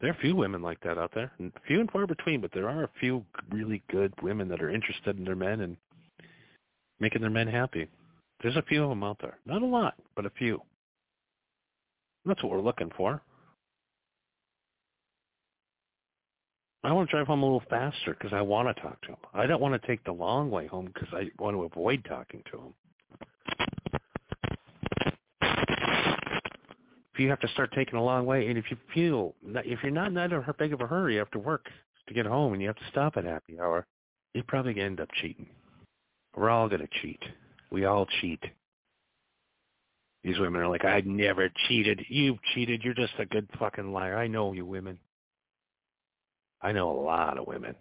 There 0.00 0.10
are 0.10 0.14
a 0.14 0.20
few 0.20 0.36
women 0.36 0.62
like 0.62 0.80
that 0.80 0.96
out 0.96 1.10
there, 1.12 1.32
few 1.66 1.80
and 1.80 1.90
far 1.90 2.06
between, 2.06 2.40
but 2.40 2.52
there 2.52 2.68
are 2.68 2.84
a 2.84 2.90
few 3.00 3.24
really 3.50 3.82
good 3.90 4.12
women 4.22 4.46
that 4.48 4.62
are 4.62 4.70
interested 4.70 5.18
in 5.18 5.24
their 5.24 5.34
men 5.34 5.60
and 5.62 5.76
making 7.00 7.20
their 7.20 7.30
men 7.30 7.48
happy. 7.48 7.88
There's 8.42 8.56
a 8.56 8.62
few 8.62 8.82
of 8.84 8.88
them 8.90 9.02
out 9.02 9.18
there. 9.20 9.38
Not 9.46 9.62
a 9.62 9.66
lot, 9.66 9.94
but 10.14 10.26
a 10.26 10.30
few. 10.30 10.62
That's 12.24 12.42
what 12.42 12.52
we're 12.52 12.60
looking 12.60 12.90
for. 12.96 13.22
I 16.84 16.92
want 16.92 17.10
to 17.10 17.16
drive 17.16 17.26
home 17.26 17.42
a 17.42 17.44
little 17.44 17.62
faster 17.68 18.14
because 18.14 18.32
I 18.32 18.40
want 18.40 18.74
to 18.74 18.82
talk 18.82 19.00
to 19.02 19.08
him. 19.08 19.16
I 19.34 19.46
don't 19.46 19.60
want 19.60 19.80
to 19.80 19.86
take 19.86 20.04
the 20.04 20.12
long 20.12 20.50
way 20.50 20.66
home 20.66 20.90
because 20.94 21.08
I 21.12 21.28
want 21.42 21.56
to 21.56 21.64
avoid 21.64 22.04
talking 22.08 22.42
to 22.52 22.58
him. 22.58 22.74
If 27.12 27.18
you 27.18 27.28
have 27.30 27.40
to 27.40 27.48
start 27.48 27.72
taking 27.74 27.98
a 27.98 28.04
long 28.04 28.26
way, 28.26 28.46
and 28.46 28.56
if 28.56 28.66
you 28.70 28.76
feel 28.94 29.34
if 29.44 29.80
you're 29.82 29.90
not 29.90 30.06
in 30.06 30.14
that 30.14 30.30
big 30.56 30.72
of 30.72 30.80
a 30.80 30.86
hurry 30.86 31.20
after 31.20 31.40
work 31.40 31.66
to 32.06 32.14
get 32.14 32.26
home, 32.26 32.52
and 32.52 32.62
you 32.62 32.68
have 32.68 32.76
to 32.76 32.88
stop 32.92 33.16
at 33.16 33.24
happy 33.24 33.58
hour, 33.58 33.84
you're 34.34 34.44
probably 34.44 34.80
end 34.80 35.00
up 35.00 35.08
cheating. 35.20 35.48
We're 36.36 36.50
all 36.50 36.68
gonna 36.68 36.88
cheat. 37.02 37.22
We 37.70 37.84
all 37.84 38.06
cheat. 38.20 38.42
These 40.24 40.38
women 40.38 40.60
are 40.60 40.68
like, 40.68 40.84
I 40.84 41.00
never 41.04 41.48
cheated. 41.68 42.04
You've 42.08 42.42
cheated. 42.54 42.82
You're 42.82 42.94
just 42.94 43.14
a 43.18 43.26
good 43.26 43.48
fucking 43.58 43.92
liar. 43.92 44.16
I 44.16 44.26
know 44.26 44.52
you 44.52 44.66
women. 44.66 44.98
I 46.60 46.72
know 46.72 46.90
a 46.90 47.00
lot 47.00 47.38
of 47.38 47.46
women. 47.46 47.74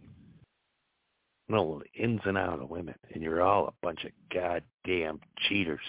I 1.49 1.53
know 1.53 1.81
the 1.81 2.03
ins 2.03 2.21
and 2.25 2.37
outs 2.37 2.61
of 2.61 2.69
women, 2.69 2.95
and 3.13 3.23
you're 3.23 3.41
all 3.41 3.67
a 3.67 3.73
bunch 3.81 4.03
of 4.05 4.11
goddamn 4.33 5.19
cheaters. 5.47 5.79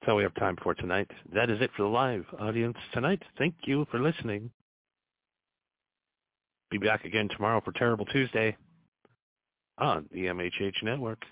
That's 0.00 0.10
all 0.10 0.16
we 0.16 0.22
have 0.22 0.34
time 0.34 0.56
for 0.62 0.74
tonight. 0.74 1.10
That 1.32 1.50
is 1.50 1.60
it 1.60 1.70
for 1.76 1.82
the 1.82 1.88
live 1.88 2.24
audience 2.38 2.78
tonight. 2.92 3.22
Thank 3.38 3.54
you 3.64 3.86
for 3.90 4.00
listening. 4.00 4.50
Be 6.70 6.78
back 6.78 7.04
again 7.04 7.28
tomorrow 7.28 7.60
for 7.64 7.72
Terrible 7.72 8.06
Tuesday 8.06 8.56
on 9.78 10.08
the 10.12 10.26
MHH 10.26 10.82
Network. 10.82 11.24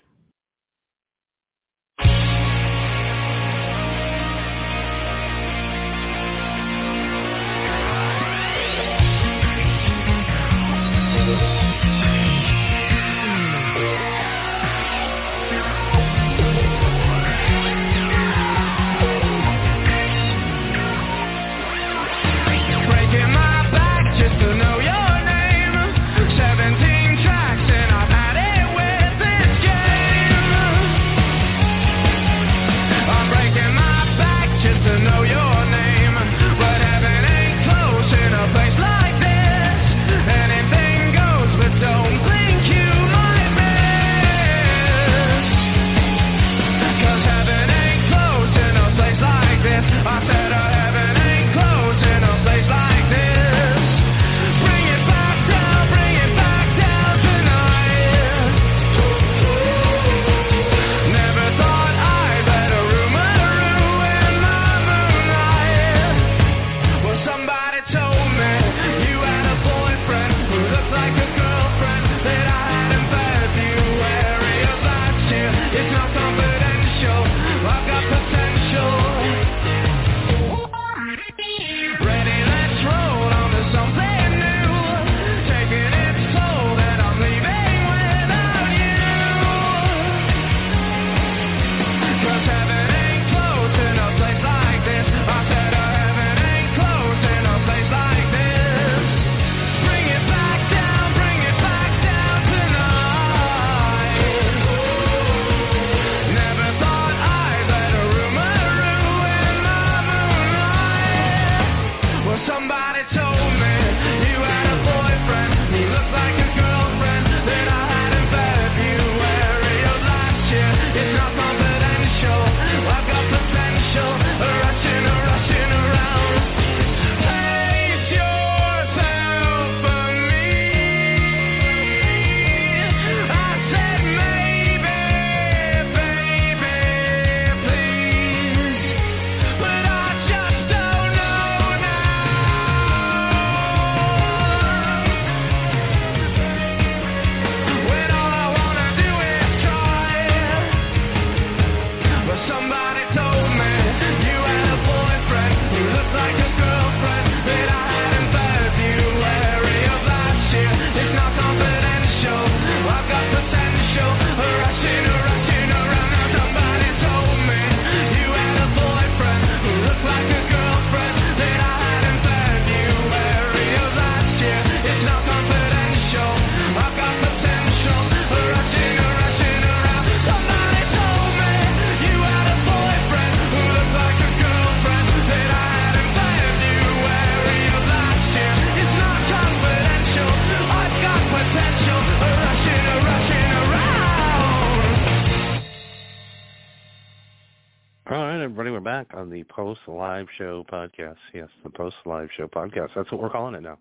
Post 199.73 199.87
Live 199.87 200.27
Show 200.37 200.63
podcast. 200.71 201.17
Yes, 201.33 201.47
the 201.63 201.69
Post 201.71 201.95
Live 202.05 202.29
Show 202.37 202.47
podcast. 202.47 202.89
That's 202.95 203.11
what 203.11 203.19
we're 203.19 203.31
calling 203.31 203.55
it 203.55 203.63
now. 203.63 203.79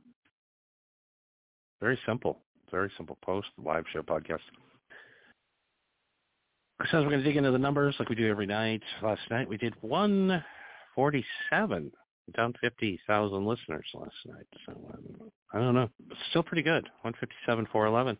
Very 1.83 1.99
simple. 2.07 2.39
Very 2.71 2.91
simple. 2.97 3.19
Post 3.23 3.49
Live 3.63 3.85
Show 3.93 4.01
podcast. 4.01 4.41
So 6.91 7.03
we're 7.03 7.11
going 7.11 7.19
to 7.19 7.25
dig 7.25 7.37
into 7.37 7.51
the 7.51 7.59
numbers 7.59 7.95
like 7.99 8.09
we 8.09 8.15
do 8.15 8.27
every 8.27 8.47
night. 8.47 8.81
Last 9.03 9.21
night 9.31 9.47
we 9.47 9.59
did 9.59 9.75
147, 9.83 11.93
down 12.35 12.55
50,000 12.59 13.47
listeners 13.47 13.87
last 13.93 14.17
night. 14.25 14.47
So 14.65 14.73
um, 14.95 15.31
I 15.53 15.59
don't 15.59 15.75
know. 15.75 15.91
Still 16.31 16.43
pretty 16.43 16.63
good. 16.63 16.85
157, 17.03 17.67
411. 17.71 18.17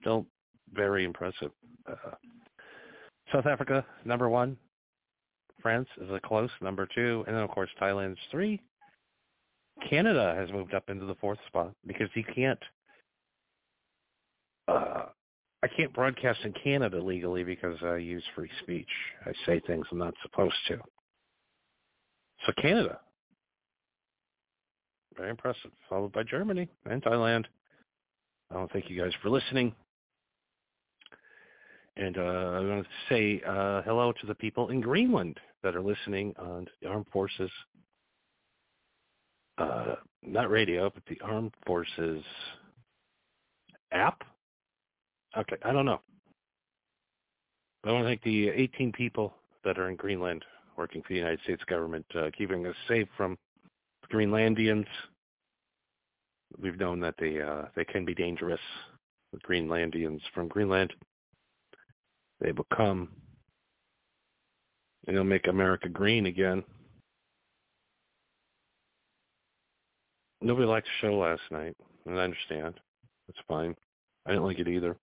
Still 0.00 0.24
very 0.72 1.04
impressive. 1.04 1.50
Uh, 1.86 2.12
South 3.30 3.44
Africa, 3.44 3.84
number 4.06 4.30
one. 4.30 4.56
France 5.64 5.88
is 5.98 6.10
a 6.10 6.20
close 6.20 6.50
number 6.60 6.86
two. 6.94 7.24
And 7.26 7.34
then, 7.34 7.42
of 7.42 7.48
course, 7.48 7.70
Thailand's 7.80 8.20
three. 8.30 8.60
Canada 9.88 10.34
has 10.36 10.52
moved 10.52 10.74
up 10.74 10.90
into 10.90 11.06
the 11.06 11.14
fourth 11.16 11.38
spot 11.48 11.72
because 11.86 12.08
you 12.14 12.22
can't 12.34 12.60
uh, 14.68 15.06
I 15.62 15.68
can't 15.68 15.94
broadcast 15.94 16.40
in 16.44 16.52
Canada 16.52 17.00
legally 17.00 17.42
because 17.42 17.78
I 17.82 17.96
use 17.96 18.22
free 18.34 18.50
speech. 18.62 18.88
I 19.24 19.32
say 19.46 19.60
things 19.66 19.86
I'm 19.90 19.98
not 19.98 20.12
supposed 20.22 20.54
to. 20.68 20.78
So 22.46 22.52
Canada, 22.60 23.00
very 25.16 25.30
impressive, 25.30 25.70
followed 25.88 26.12
by 26.12 26.22
Germany 26.24 26.68
and 26.84 27.02
Thailand. 27.02 27.46
I 28.50 28.56
don't 28.56 28.70
thank 28.72 28.90
you 28.90 29.00
guys 29.00 29.12
for 29.22 29.30
listening. 29.30 29.74
And 31.96 32.18
uh, 32.18 32.20
I 32.20 32.60
want 32.60 32.84
to 32.84 32.88
say 33.08 33.40
uh, 33.46 33.80
hello 33.82 34.12
to 34.20 34.26
the 34.26 34.34
people 34.34 34.68
in 34.68 34.82
Greenland 34.82 35.40
that 35.64 35.74
are 35.74 35.82
listening 35.82 36.32
on 36.38 36.68
the 36.80 36.88
Armed 36.88 37.06
Forces, 37.12 37.50
uh, 39.58 39.96
not 40.22 40.48
radio, 40.50 40.90
but 40.90 41.02
the 41.08 41.20
Armed 41.24 41.54
Forces 41.66 42.22
app 43.90 44.22
Okay, 45.36 45.56
I 45.64 45.72
don't 45.72 45.86
know. 45.86 46.00
I 47.84 47.92
want 47.92 48.04
to 48.04 48.08
thank 48.08 48.22
the 48.22 48.48
18 48.50 48.92
people 48.92 49.34
that 49.64 49.78
are 49.78 49.90
in 49.90 49.96
Greenland 49.96 50.44
working 50.76 51.02
for 51.02 51.08
the 51.08 51.16
United 51.16 51.40
States 51.42 51.62
government, 51.64 52.06
uh, 52.14 52.30
keeping 52.36 52.66
us 52.66 52.74
safe 52.88 53.08
from 53.16 53.36
Greenlandians. 54.12 54.86
We've 56.60 56.78
known 56.78 57.00
that 57.00 57.16
they 57.18 57.40
uh, 57.40 57.64
they 57.74 57.84
can 57.84 58.04
be 58.04 58.14
dangerous. 58.14 58.60
The 59.32 59.40
Greenlandians 59.40 60.20
from 60.32 60.46
Greenland, 60.46 60.92
they 62.40 62.52
become, 62.52 63.08
and 65.06 65.16
they'll 65.16 65.24
make 65.24 65.46
America 65.46 65.88
green 65.88 66.26
again. 66.26 66.62
Nobody 70.40 70.66
liked 70.66 70.86
the 70.86 71.06
show 71.06 71.16
last 71.16 71.42
night, 71.50 71.76
and 72.06 72.18
I 72.18 72.24
understand. 72.24 72.74
That's 73.26 73.38
fine. 73.48 73.74
I 74.26 74.30
didn't 74.30 74.44
like 74.44 74.58
it 74.58 74.68
either. 74.68 74.96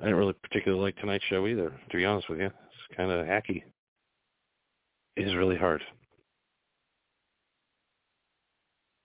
I 0.00 0.04
didn't 0.04 0.18
really 0.18 0.34
particularly 0.34 0.82
like 0.82 0.96
tonight's 0.96 1.24
show 1.24 1.46
either, 1.46 1.70
to 1.90 1.96
be 1.96 2.04
honest 2.04 2.28
with 2.28 2.40
you. 2.40 2.46
It's 2.46 2.96
kind 2.96 3.10
of 3.10 3.26
hacky. 3.26 3.62
It 5.16 5.28
is 5.28 5.34
really 5.34 5.56
hard. 5.56 5.82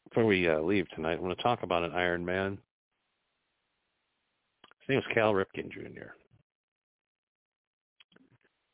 Before 0.10 0.25
we 0.25 0.49
uh, 0.49 0.60
leave 0.60 0.89
tonight, 0.89 1.17
I 1.17 1.21
want 1.21 1.38
to 1.38 1.43
talk 1.43 1.63
about 1.63 1.83
an 1.83 1.91
Iron 1.91 2.25
Man. 2.25 2.57
His 4.79 4.89
name 4.89 4.99
is 4.99 5.05
Cal 5.13 5.33
Ripken 5.33 5.69
Jr. 5.71 6.12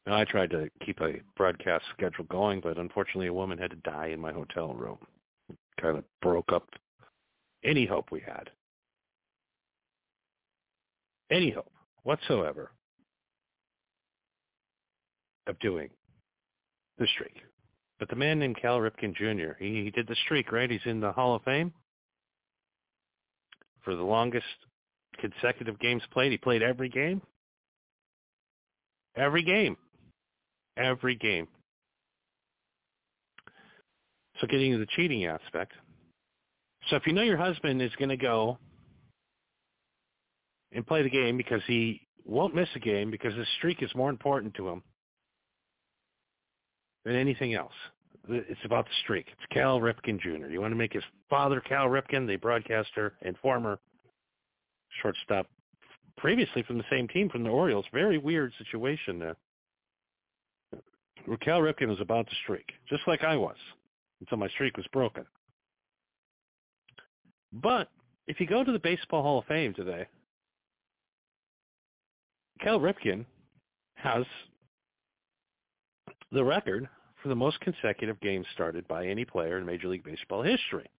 Now, 0.05 0.17
I 0.17 0.25
tried 0.25 0.49
to 0.51 0.69
keep 0.85 0.99
a 0.99 1.21
broadcast 1.37 1.85
schedule 1.95 2.25
going, 2.25 2.59
but 2.59 2.77
unfortunately 2.77 3.27
a 3.27 3.33
woman 3.33 3.57
had 3.57 3.71
to 3.71 3.77
die 3.77 4.07
in 4.07 4.19
my 4.19 4.33
hotel 4.33 4.73
room. 4.73 4.97
It 5.49 5.57
kind 5.79 5.97
of 5.97 6.03
broke 6.21 6.51
up 6.51 6.67
any 7.63 7.85
hope 7.85 8.11
we 8.11 8.19
had. 8.19 8.49
Any 11.31 11.51
hope 11.51 11.71
whatsoever 12.03 12.71
of 15.47 15.57
doing 15.59 15.89
the 16.97 17.07
streak. 17.07 17.37
But 17.97 18.09
the 18.09 18.15
man 18.15 18.39
named 18.39 18.57
Cal 18.61 18.79
Ripken 18.79 19.15
Jr., 19.15 19.53
he, 19.57 19.85
he 19.85 19.89
did 19.89 20.07
the 20.07 20.15
streak, 20.25 20.51
right? 20.51 20.69
He's 20.69 20.81
in 20.85 20.99
the 20.99 21.11
Hall 21.11 21.35
of 21.35 21.43
Fame 21.43 21.71
for 23.83 23.95
the 23.95 24.03
longest 24.03 24.45
consecutive 25.19 25.79
games 25.79 26.03
played. 26.11 26.31
He 26.31 26.37
played 26.37 26.61
every 26.61 26.89
game. 26.89 27.21
Every 29.15 29.43
game. 29.43 29.77
Every 30.77 31.15
game. 31.15 31.47
So 34.39 34.47
getting 34.47 34.71
to 34.71 34.77
the 34.79 34.87
cheating 34.95 35.25
aspect. 35.25 35.73
So 36.89 36.95
if 36.95 37.07
you 37.07 37.13
know 37.13 37.21
your 37.21 37.37
husband 37.37 37.81
is 37.81 37.91
going 37.97 38.09
to 38.09 38.17
go 38.17 38.57
and 40.73 40.85
play 40.85 41.03
the 41.03 41.09
game 41.09 41.37
because 41.37 41.61
he 41.67 42.01
won't 42.25 42.55
miss 42.55 42.69
a 42.75 42.79
game 42.79 43.11
because 43.11 43.33
his 43.35 43.47
streak 43.57 43.83
is 43.83 43.93
more 43.95 44.09
important 44.09 44.53
to 44.55 44.67
him 44.67 44.81
than 47.05 47.15
anything 47.15 47.53
else. 47.53 47.73
It's 48.29 48.59
about 48.63 48.85
the 48.85 48.91
streak. 49.03 49.27
It's 49.27 49.53
Cal 49.53 49.79
Ripken 49.79 50.19
Jr. 50.19 50.47
You 50.47 50.61
want 50.61 50.71
to 50.71 50.77
make 50.77 50.93
his 50.93 51.03
father 51.29 51.59
Cal 51.59 51.87
Ripken, 51.87 52.25
the 52.25 52.37
broadcaster 52.37 53.13
and 53.21 53.37
former 53.37 53.79
shortstop, 55.01 55.47
previously 56.17 56.63
from 56.63 56.77
the 56.77 56.85
same 56.89 57.07
team 57.09 57.29
from 57.29 57.43
the 57.43 57.49
Orioles. 57.49 57.85
Very 57.91 58.17
weird 58.17 58.53
situation 58.57 59.19
there. 59.19 59.35
Cal 61.41 61.61
Ripken 61.61 61.87
was 61.87 62.01
about 62.01 62.27
to 62.29 62.35
streak, 62.43 62.71
just 62.89 63.03
like 63.07 63.23
I 63.23 63.35
was, 63.35 63.55
until 64.19 64.37
my 64.37 64.49
streak 64.49 64.77
was 64.77 64.85
broken. 64.91 65.25
But 67.53 67.89
if 68.27 68.39
you 68.39 68.47
go 68.47 68.63
to 68.63 68.71
the 68.71 68.79
Baseball 68.79 69.23
Hall 69.23 69.39
of 69.39 69.45
Fame 69.45 69.73
today, 69.73 70.07
Cal 72.61 72.79
Ripken 72.79 73.25
has 73.95 74.25
the 76.31 76.43
record 76.43 76.89
for 77.21 77.29
the 77.29 77.35
most 77.35 77.59
consecutive 77.61 78.19
games 78.19 78.45
started 78.53 78.87
by 78.87 79.07
any 79.07 79.23
player 79.23 79.57
in 79.57 79.65
Major 79.65 79.87
League 79.87 80.03
Baseball 80.03 80.41
history. 80.41 80.89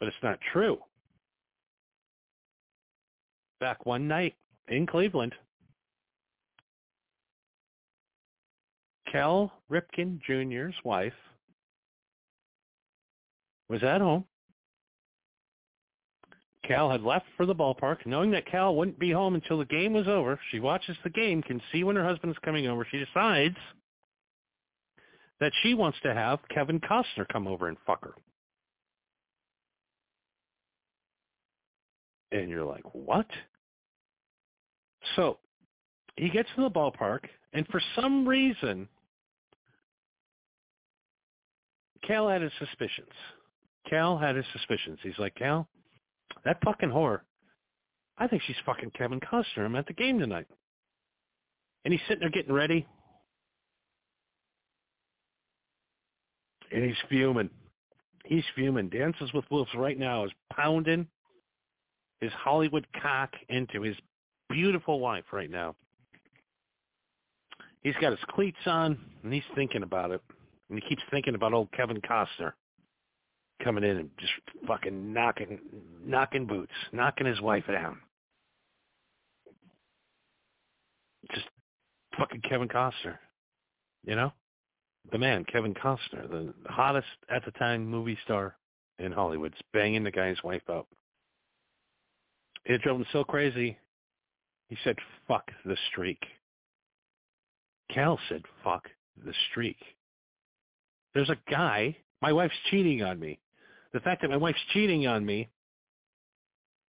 But 0.00 0.08
it's 0.08 0.16
not 0.22 0.38
true. 0.52 0.78
Back 3.60 3.86
one 3.86 4.08
night 4.08 4.34
in 4.68 4.86
Cleveland, 4.86 5.34
Cal 9.10 9.52
Ripken 9.70 10.20
Jr.'s 10.22 10.74
wife 10.84 11.12
was 13.68 13.82
at 13.82 14.00
home 14.00 14.24
Cal 16.66 16.90
had 16.90 17.02
left 17.02 17.26
for 17.36 17.46
the 17.46 17.54
ballpark, 17.54 18.04
knowing 18.06 18.30
that 18.32 18.46
Cal 18.46 18.74
wouldn't 18.74 18.98
be 18.98 19.10
home 19.10 19.34
until 19.34 19.58
the 19.58 19.64
game 19.64 19.92
was 19.92 20.08
over. 20.08 20.38
She 20.50 20.60
watches 20.60 20.96
the 21.04 21.10
game, 21.10 21.42
can 21.42 21.60
see 21.72 21.84
when 21.84 21.96
her 21.96 22.04
husband 22.04 22.32
is 22.32 22.38
coming 22.44 22.66
over. 22.66 22.86
She 22.90 22.98
decides 22.98 23.56
that 25.40 25.52
she 25.62 25.74
wants 25.74 25.98
to 26.02 26.14
have 26.14 26.40
Kevin 26.52 26.80
Costner 26.80 27.28
come 27.30 27.46
over 27.46 27.68
and 27.68 27.76
fuck 27.86 28.02
her. 28.04 28.14
And 32.32 32.50
you're 32.50 32.64
like, 32.64 32.84
what? 32.92 33.26
So 35.14 35.38
he 36.16 36.28
gets 36.28 36.48
to 36.56 36.62
the 36.62 36.70
ballpark, 36.70 37.20
and 37.52 37.66
for 37.68 37.80
some 37.94 38.26
reason, 38.26 38.88
Cal 42.06 42.28
had 42.28 42.42
his 42.42 42.52
suspicions. 42.58 43.08
Cal 43.88 44.16
had 44.18 44.36
his 44.36 44.44
suspicions. 44.52 44.98
He's 45.02 45.18
like, 45.18 45.34
Cal, 45.34 45.68
that 46.44 46.58
fucking 46.64 46.90
whore. 46.90 47.20
I 48.18 48.26
think 48.26 48.42
she's 48.46 48.56
fucking 48.64 48.92
Kevin 48.96 49.20
Costner. 49.20 49.64
I'm 49.64 49.76
at 49.76 49.86
the 49.86 49.92
game 49.92 50.18
tonight. 50.18 50.46
And 51.84 51.92
he's 51.92 52.00
sitting 52.08 52.20
there 52.20 52.30
getting 52.30 52.54
ready. 52.54 52.86
And 56.72 56.84
he's 56.84 56.96
fuming. 57.08 57.50
He's 58.24 58.44
fuming. 58.54 58.88
Dances 58.88 59.32
with 59.32 59.44
Wolves 59.50 59.70
right 59.76 59.98
now 59.98 60.24
is 60.24 60.32
pounding 60.52 61.06
his 62.20 62.32
Hollywood 62.32 62.86
cock 63.00 63.30
into 63.48 63.82
his 63.82 63.94
beautiful 64.48 64.98
wife 64.98 65.24
right 65.32 65.50
now. 65.50 65.76
He's 67.82 67.94
got 68.00 68.10
his 68.10 68.24
cleats 68.30 68.58
on, 68.66 68.98
and 69.22 69.32
he's 69.32 69.44
thinking 69.54 69.84
about 69.84 70.10
it. 70.10 70.20
And 70.68 70.80
he 70.80 70.88
keeps 70.88 71.02
thinking 71.10 71.34
about 71.34 71.52
old 71.52 71.70
Kevin 71.72 72.00
Costner 72.00 72.52
coming 73.62 73.84
in 73.84 73.96
and 73.96 74.10
just 74.18 74.32
fucking 74.66 75.12
knocking 75.12 75.58
knocking 76.04 76.46
boots, 76.46 76.72
knocking 76.92 77.26
his 77.26 77.40
wife 77.40 77.64
down. 77.70 77.98
Just 81.32 81.46
fucking 82.18 82.42
Kevin 82.42 82.68
Costner. 82.68 83.18
You 84.04 84.16
know? 84.16 84.32
The 85.12 85.18
man, 85.18 85.44
Kevin 85.44 85.74
Costner, 85.74 86.28
the 86.28 86.52
hottest 86.66 87.06
at 87.30 87.44
the 87.44 87.52
time 87.52 87.86
movie 87.86 88.18
star 88.24 88.56
in 88.98 89.12
Hollywood, 89.12 89.54
banging 89.72 90.02
the 90.04 90.10
guy's 90.10 90.42
wife 90.42 90.68
up. 90.68 90.88
It 92.64 92.82
drove 92.82 92.98
him 92.98 93.06
so 93.12 93.22
crazy, 93.22 93.78
he 94.68 94.76
said, 94.82 94.96
fuck 95.28 95.48
the 95.64 95.76
streak. 95.90 96.18
Cal 97.92 98.18
said, 98.28 98.42
fuck 98.64 98.88
the 99.24 99.32
streak. 99.50 99.76
There's 101.16 101.30
a 101.30 101.50
guy, 101.50 101.96
my 102.20 102.30
wife's 102.30 102.54
cheating 102.70 103.02
on 103.02 103.18
me. 103.18 103.38
The 103.94 104.00
fact 104.00 104.20
that 104.20 104.28
my 104.28 104.36
wife's 104.36 104.60
cheating 104.74 105.06
on 105.06 105.24
me 105.24 105.48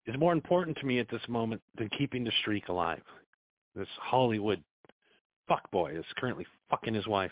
is 0.05 0.19
more 0.19 0.33
important 0.33 0.75
to 0.79 0.85
me 0.85 0.99
at 0.99 1.07
this 1.09 1.21
moment 1.29 1.61
than 1.77 1.87
keeping 1.97 2.25
the 2.25 2.31
streak 2.41 2.67
alive. 2.67 3.03
This 3.73 3.87
Hollywood 4.01 4.61
fuckboy 5.49 5.97
is 5.97 6.03
currently 6.17 6.45
fucking 6.69 6.93
his 6.93 7.07
wife. 7.07 7.31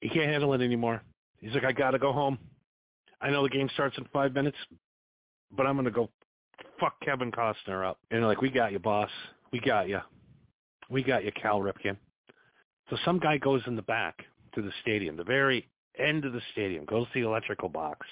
He 0.00 0.08
can't 0.08 0.30
handle 0.30 0.54
it 0.54 0.62
anymore. 0.62 1.02
He's 1.42 1.52
like, 1.52 1.64
I 1.64 1.72
gotta 1.72 1.98
go 1.98 2.10
home. 2.10 2.38
I 3.20 3.28
know 3.28 3.42
the 3.42 3.50
game 3.50 3.68
starts 3.74 3.98
in 3.98 4.06
five 4.14 4.32
minutes, 4.32 4.56
but 5.54 5.66
I'm 5.66 5.76
gonna 5.76 5.90
go 5.90 6.08
fuck 6.80 6.98
Kevin 7.02 7.32
Costner 7.32 7.86
up. 7.86 7.98
And 8.10 8.22
they're 8.22 8.28
like, 8.28 8.40
we 8.40 8.48
got 8.48 8.72
you, 8.72 8.78
boss. 8.78 9.10
We 9.52 9.60
got 9.60 9.90
you. 9.90 10.00
We 10.88 11.02
got 11.02 11.22
you, 11.22 11.32
Cal 11.32 11.60
Ripken. 11.60 11.98
So 12.90 12.96
some 13.04 13.18
guy 13.18 13.38
goes 13.38 13.62
in 13.66 13.76
the 13.76 13.82
back 13.82 14.24
to 14.54 14.62
the 14.62 14.72
stadium, 14.82 15.16
the 15.16 15.24
very 15.24 15.68
end 15.98 16.24
of 16.24 16.32
the 16.32 16.40
stadium, 16.52 16.84
goes 16.84 17.06
to 17.12 17.20
the 17.20 17.26
electrical 17.26 17.68
box, 17.68 18.06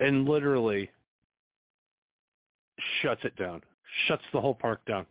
and 0.00 0.28
literally 0.28 0.90
shuts 3.00 3.20
it 3.24 3.36
down, 3.36 3.62
shuts 4.06 4.22
the 4.32 4.40
whole 4.40 4.54
park 4.54 4.80
down. 4.86 5.06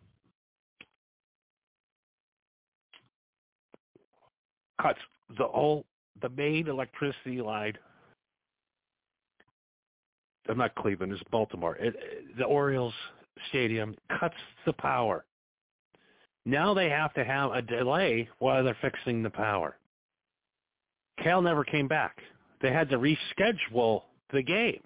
Cuts 4.82 5.00
the 5.38 5.48
whole, 5.48 5.86
the 6.22 6.30
main 6.30 6.68
electricity 6.68 7.42
line 7.42 7.78
I'm 10.50 10.58
not 10.58 10.76
Cleveland, 10.76 11.14
it's 11.14 11.24
Baltimore. 11.32 11.78
It, 11.78 11.96
the 12.38 12.44
Orioles 12.44 12.94
stadium 13.50 13.96
cuts 14.20 14.36
the 14.66 14.74
power. 14.74 15.26
Now 16.46 16.74
they 16.74 16.90
have 16.90 17.14
to 17.14 17.24
have 17.24 17.52
a 17.52 17.62
delay 17.62 18.28
while 18.40 18.64
they're 18.64 18.78
fixing 18.82 19.24
the 19.24 19.30
power. 19.30 19.78
Cal 21.22 21.42
never 21.42 21.64
came 21.64 21.88
back. 21.88 22.18
They 22.62 22.72
had 22.72 22.90
to 22.90 22.98
reschedule 22.98 24.02
the 24.32 24.42
game. 24.42 24.82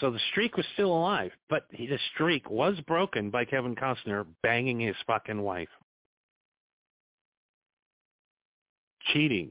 So 0.00 0.10
the 0.10 0.20
streak 0.30 0.56
was 0.56 0.66
still 0.72 0.92
alive, 0.92 1.30
but 1.48 1.66
the 1.70 1.98
streak 2.14 2.50
was 2.50 2.74
broken 2.86 3.30
by 3.30 3.44
Kevin 3.44 3.76
Costner 3.76 4.26
banging 4.42 4.80
his 4.80 4.96
fucking 5.06 5.40
wife. 5.40 5.68
Cheating 9.12 9.50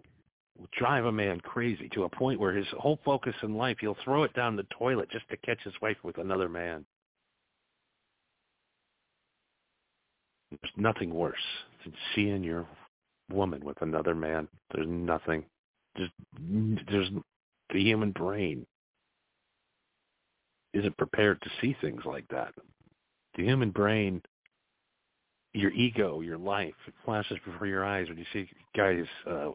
will 0.58 0.68
drive 0.78 1.06
a 1.06 1.12
man 1.12 1.40
crazy 1.42 1.90
to 1.94 2.04
a 2.04 2.10
point 2.10 2.40
where 2.40 2.54
his 2.54 2.68
whole 2.78 3.00
focus 3.06 3.36
in 3.44 3.56
life, 3.56 3.78
he'll 3.80 3.98
throw 4.04 4.24
it 4.24 4.34
down 4.34 4.56
the 4.56 4.66
toilet 4.78 5.10
just 5.12 5.30
to 5.30 5.38
catch 5.38 5.62
his 5.64 5.74
wife 5.82 5.98
with 6.04 6.18
another 6.18 6.50
man. 6.50 6.86
There's 10.62 10.74
nothing 10.78 11.14
worse 11.14 11.36
than 11.84 11.94
seeing 12.16 12.44
your 12.44 12.68
woman 13.32 13.64
with 13.64 13.82
another 13.82 14.14
man. 14.14 14.48
There's 14.74 14.88
nothing. 14.88 15.44
There's, 15.96 16.10
there's 16.90 17.10
the 17.74 17.82
human 17.82 18.12
brain 18.12 18.66
isn't 20.74 20.98
prepared 20.98 21.42
to 21.42 21.50
see 21.60 21.76
things 21.82 22.02
like 22.06 22.26
that. 22.30 22.54
The 23.36 23.44
human 23.44 23.72
brain, 23.72 24.22
your 25.54 25.72
ego, 25.72 26.22
your 26.22 26.38
life, 26.38 26.74
it 26.88 26.94
flashes 27.04 27.38
before 27.46 27.68
your 27.68 27.86
eyes 27.86 28.08
when 28.08 28.18
you 28.18 28.26
see 28.32 28.50
guys' 28.76 29.06
uh, 29.30 29.50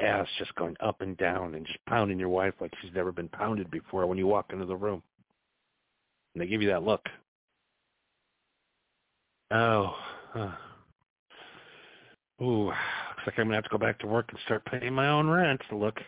ass 0.00 0.26
just 0.38 0.54
going 0.54 0.76
up 0.80 1.00
and 1.00 1.16
down 1.16 1.54
and 1.54 1.66
just 1.66 1.78
pounding 1.86 2.18
your 2.18 2.28
wife 2.28 2.54
like 2.60 2.72
she's 2.80 2.94
never 2.94 3.12
been 3.12 3.28
pounded 3.28 3.70
before 3.70 4.06
when 4.06 4.18
you 4.18 4.26
walk 4.26 4.46
into 4.52 4.66
the 4.66 4.76
room. 4.76 5.02
And 6.34 6.42
they 6.42 6.46
give 6.46 6.62
you 6.62 6.68
that 6.68 6.84
look. 6.84 7.04
Oh, 9.50 9.96
uh, 10.34 10.52
ooh, 12.42 12.66
looks 12.66 12.76
like 13.26 13.38
I'm 13.38 13.46
gonna 13.46 13.56
have 13.56 13.64
to 13.64 13.70
go 13.70 13.78
back 13.78 13.98
to 14.00 14.06
work 14.06 14.26
and 14.30 14.38
start 14.44 14.64
paying 14.64 14.92
my 14.92 15.08
own 15.08 15.28
rent. 15.28 15.60
Look, 15.72 15.98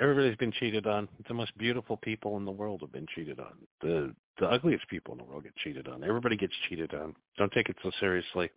everybody's 0.00 0.36
been 0.36 0.52
cheated 0.52 0.86
on. 0.86 1.08
The 1.28 1.34
most 1.34 1.56
beautiful 1.58 1.96
people 1.96 2.36
in 2.36 2.44
the 2.44 2.50
world 2.50 2.80
have 2.80 2.92
been 2.92 3.06
cheated 3.14 3.38
on. 3.38 3.52
The 3.80 4.14
the 4.38 4.46
ugliest 4.46 4.88
people 4.88 5.12
in 5.12 5.18
the 5.18 5.24
world 5.24 5.44
get 5.44 5.56
cheated 5.56 5.88
on. 5.88 6.02
Everybody 6.02 6.36
gets 6.36 6.54
cheated 6.68 6.94
on. 6.94 7.14
Don't 7.38 7.52
take 7.52 7.68
it 7.68 7.76
so 7.82 7.90
seriously. 8.00 8.50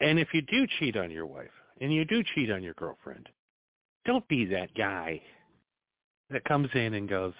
And 0.00 0.18
if 0.18 0.28
you 0.34 0.42
do 0.42 0.66
cheat 0.78 0.96
on 0.96 1.10
your 1.10 1.26
wife 1.26 1.50
and 1.80 1.92
you 1.92 2.04
do 2.04 2.24
cheat 2.34 2.50
on 2.50 2.62
your 2.62 2.74
girlfriend, 2.74 3.28
don't 4.04 4.26
be 4.26 4.44
that 4.46 4.74
guy 4.74 5.22
that 6.32 6.44
comes 6.44 6.68
in 6.74 6.94
and 6.94 7.08
goes, 7.08 7.34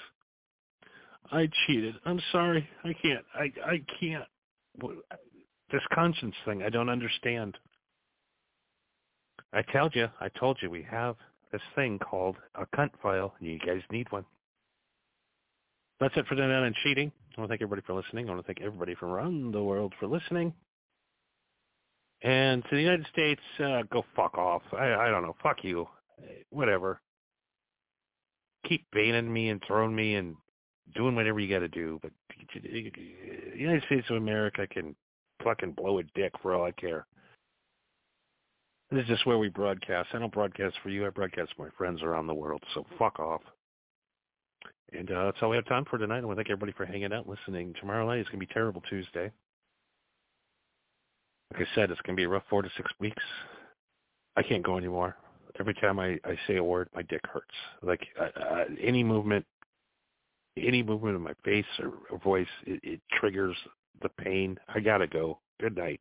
I 1.31 1.49
cheated. 1.67 1.95
I'm 2.05 2.21
sorry. 2.31 2.69
I 2.85 2.93
can't. 3.01 3.25
I 3.35 3.53
I 3.65 3.83
can't. 3.99 4.25
This 5.71 5.83
conscience 5.95 6.35
thing, 6.45 6.63
I 6.63 6.69
don't 6.69 6.89
understand. 6.89 7.57
I 9.53 9.63
told 9.63 9.95
you. 9.95 10.09
I 10.21 10.29
told 10.29 10.59
you 10.61 10.71
we 10.71 10.87
have 10.91 11.17
this 11.51 11.63
thing 11.75 11.99
called 11.99 12.37
a 12.55 12.67
cunt 12.77 12.91
file, 13.03 13.35
and 13.39 13.49
you 13.49 13.59
guys 13.59 13.81
need 13.91 14.11
one. 14.11 14.25
That's 16.01 16.17
it 16.17 16.27
for 16.27 16.35
tonight 16.35 16.67
on 16.67 16.75
cheating. 16.83 17.13
I 17.37 17.41
want 17.41 17.49
to 17.49 17.53
thank 17.53 17.63
everybody 17.63 17.83
for 17.87 17.95
listening. 17.95 18.29
I 18.29 18.33
want 18.33 18.45
to 18.45 18.47
thank 18.47 18.61
everybody 18.61 18.95
from 18.95 19.11
around 19.11 19.53
the 19.53 19.63
world 19.63 19.95
for 20.01 20.07
listening. 20.07 20.53
And 22.23 22.63
to 22.65 22.77
the 22.77 22.81
United 22.83 23.07
States, 23.13 23.41
uh, 23.59 23.83
go 23.91 24.05
fuck 24.15 24.37
off. 24.37 24.63
I, 24.73 24.93
I 24.95 25.09
don't 25.11 25.23
know. 25.23 25.37
Fuck 25.43 25.59
you. 25.63 25.87
Whatever. 26.51 27.01
Keep 28.69 28.87
banning 28.93 29.33
me 29.33 29.49
and 29.49 29.63
throwing 29.67 29.95
me 29.95 30.15
and 30.15 30.37
doing 30.95 31.15
whatever 31.15 31.41
you 31.41 31.53
got 31.53 31.61
to 31.61 31.69
do. 31.69 31.99
But 32.03 32.13
the 32.63 32.93
United 33.57 33.83
States 33.85 34.07
of 34.11 34.17
America 34.17 34.67
can 34.67 34.95
fucking 35.43 35.73
blow 35.73 35.99
a 35.99 36.03
dick 36.15 36.33
for 36.41 36.55
all 36.55 36.65
I 36.65 36.73
care. 36.73 37.07
This 38.91 39.03
is 39.03 39.09
just 39.09 39.27
where 39.27 39.39
we 39.39 39.49
broadcast. 39.49 40.11
I 40.13 40.19
don't 40.19 40.33
broadcast 40.33 40.77
for 40.83 40.91
you. 40.91 41.07
I 41.07 41.11
broadcast 41.11 41.53
for 41.57 41.65
my 41.65 41.71
friends 41.79 42.03
around 42.03 42.27
the 42.27 42.35
world. 42.35 42.63
So 42.75 42.85
fuck 42.99 43.19
off. 43.19 43.41
And 44.93 45.11
uh, 45.11 45.25
that's 45.25 45.39
all 45.41 45.49
we 45.49 45.57
have 45.57 45.65
time 45.65 45.87
for 45.89 45.99
tonight. 45.99 46.19
I 46.19 46.25
want 46.27 46.37
to 46.37 46.45
thank 46.45 46.51
everybody 46.51 46.73
for 46.73 46.85
hanging 46.85 47.13
out, 47.13 47.27
listening. 47.27 47.75
Tomorrow 47.81 48.07
night 48.07 48.19
is 48.19 48.27
going 48.27 48.41
to 48.41 48.47
be 48.47 48.53
terrible 48.53 48.83
Tuesday. 48.83 49.33
Like 51.53 51.63
I 51.63 51.75
said, 51.75 51.91
it's 51.91 52.01
going 52.03 52.17
to 52.17 52.21
be 52.21 52.25
a 52.25 52.29
rough 52.29 52.45
four 52.51 52.61
to 52.61 52.69
six 52.77 52.91
weeks. 53.01 53.23
I 54.37 54.43
can't 54.43 54.63
go 54.63 54.77
anymore. 54.77 55.17
Every 55.63 55.75
time 55.75 56.01
I, 56.01 56.19
I 56.25 56.37
say 56.49 56.57
a 56.57 56.65
word, 56.65 56.89
my 56.93 57.03
dick 57.03 57.21
hurts. 57.33 57.47
Like 57.83 58.01
uh, 58.21 58.37
uh, 58.37 58.65
any 58.83 59.05
movement, 59.05 59.47
any 60.57 60.83
movement 60.83 61.15
of 61.15 61.21
my 61.21 61.35
face 61.45 61.65
or, 61.79 61.93
or 62.11 62.19
voice, 62.19 62.49
it, 62.67 62.81
it 62.83 63.01
triggers 63.13 63.57
the 64.03 64.09
pain. 64.09 64.59
I 64.75 64.81
got 64.81 64.99
to 64.99 65.07
go. 65.07 65.39
Good 65.61 65.77
night. 65.77 66.01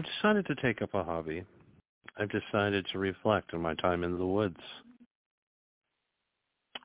I've 0.00 0.06
decided 0.06 0.46
to 0.46 0.54
take 0.62 0.80
up 0.80 0.94
a 0.94 1.04
hobby. 1.04 1.44
I've 2.18 2.30
decided 2.30 2.86
to 2.90 2.98
reflect 2.98 3.52
on 3.52 3.60
my 3.60 3.74
time 3.74 4.02
in 4.02 4.16
the 4.16 4.26
woods, 4.26 4.56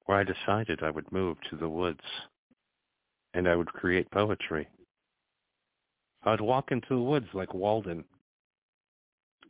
where 0.06 0.18
I 0.18 0.26
decided 0.26 0.84
I 0.84 0.90
would 0.90 1.10
move 1.14 1.38
to 1.50 1.56
the 1.56 1.70
woods 1.70 2.02
and 3.34 3.48
I 3.48 3.56
would 3.56 3.72
create 3.72 4.12
poetry. 4.12 4.68
I'd 6.26 6.42
walk 6.42 6.72
into 6.72 6.90
the 6.90 7.02
woods 7.02 7.28
like 7.34 7.54
Walden 7.54 8.04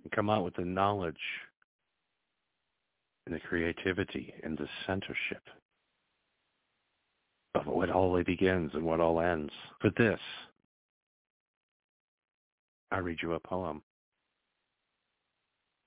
and 0.03 0.11
come 0.11 0.29
out 0.29 0.43
with 0.43 0.55
the 0.57 0.65
knowledge 0.65 1.15
and 3.25 3.33
the 3.33 3.39
creativity 3.39 4.31
and 4.43 4.55
the 4.59 4.69
censorship 4.85 5.41
of 7.55 7.65
what 7.65 7.89
all 7.89 8.21
begins 8.23 8.69
and 8.75 8.83
what 8.83 8.99
all 8.99 9.19
ends. 9.19 9.51
For 9.81 9.89
this, 9.97 10.19
I 12.95 12.99
read 12.99 13.17
you 13.21 13.33
a 13.33 13.39
poem. 13.41 13.81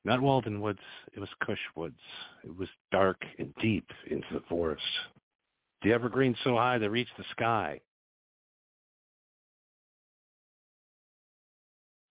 Not 0.04 0.20
Walden 0.20 0.60
Woods, 0.60 0.82
it 1.16 1.20
was 1.20 1.30
Cush 1.42 1.58
Woods. 1.74 1.98
It 2.44 2.54
was 2.54 2.68
dark 2.92 3.24
and 3.38 3.54
deep 3.62 3.86
into 4.10 4.26
the 4.30 4.42
forest. 4.46 4.82
The 5.82 5.94
evergreens 5.94 6.36
so 6.44 6.56
high 6.56 6.76
they 6.76 6.86
reached 6.86 7.16
the 7.16 7.24
sky. 7.30 7.80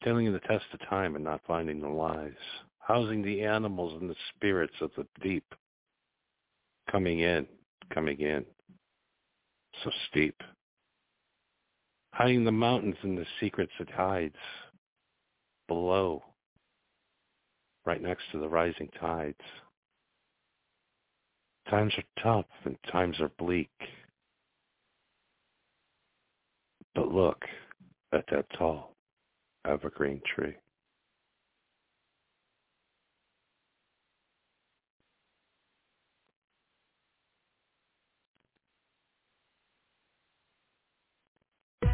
Telling 0.04 0.26
in 0.26 0.34
the 0.34 0.40
test 0.40 0.66
of 0.74 0.80
time 0.90 1.14
and 1.14 1.24
not 1.24 1.42
finding 1.46 1.80
the 1.80 1.88
lies. 1.88 2.32
Housing 2.80 3.22
the 3.22 3.44
animals 3.44 4.02
and 4.02 4.10
the 4.10 4.16
spirits 4.36 4.76
of 4.82 4.90
the 4.98 5.06
deep. 5.22 5.46
Coming 6.92 7.20
in, 7.20 7.46
coming 7.94 8.20
in. 8.20 8.44
So 9.84 9.92
steep. 10.10 10.42
Hiding 12.14 12.46
the 12.46 12.52
mountains 12.52 12.96
and 13.04 13.16
the 13.16 13.28
secrets 13.40 13.74
it 13.80 13.92
hides. 13.92 14.34
Below 15.68 16.24
right 17.86 18.02
next 18.02 18.24
to 18.32 18.40
the 18.40 18.50
rising 18.50 18.90
tides. 19.00 19.38
Times 21.70 21.94
are 21.98 22.22
tough 22.24 22.46
and 22.66 22.78
times 22.92 23.20
are 23.20 23.32
bleak. 23.38 23.72
But 26.96 27.10
look 27.10 27.44
at 28.14 28.26
that 28.32 28.46
tall 28.58 28.96
evergreen 29.66 30.22
tree. 30.36 30.56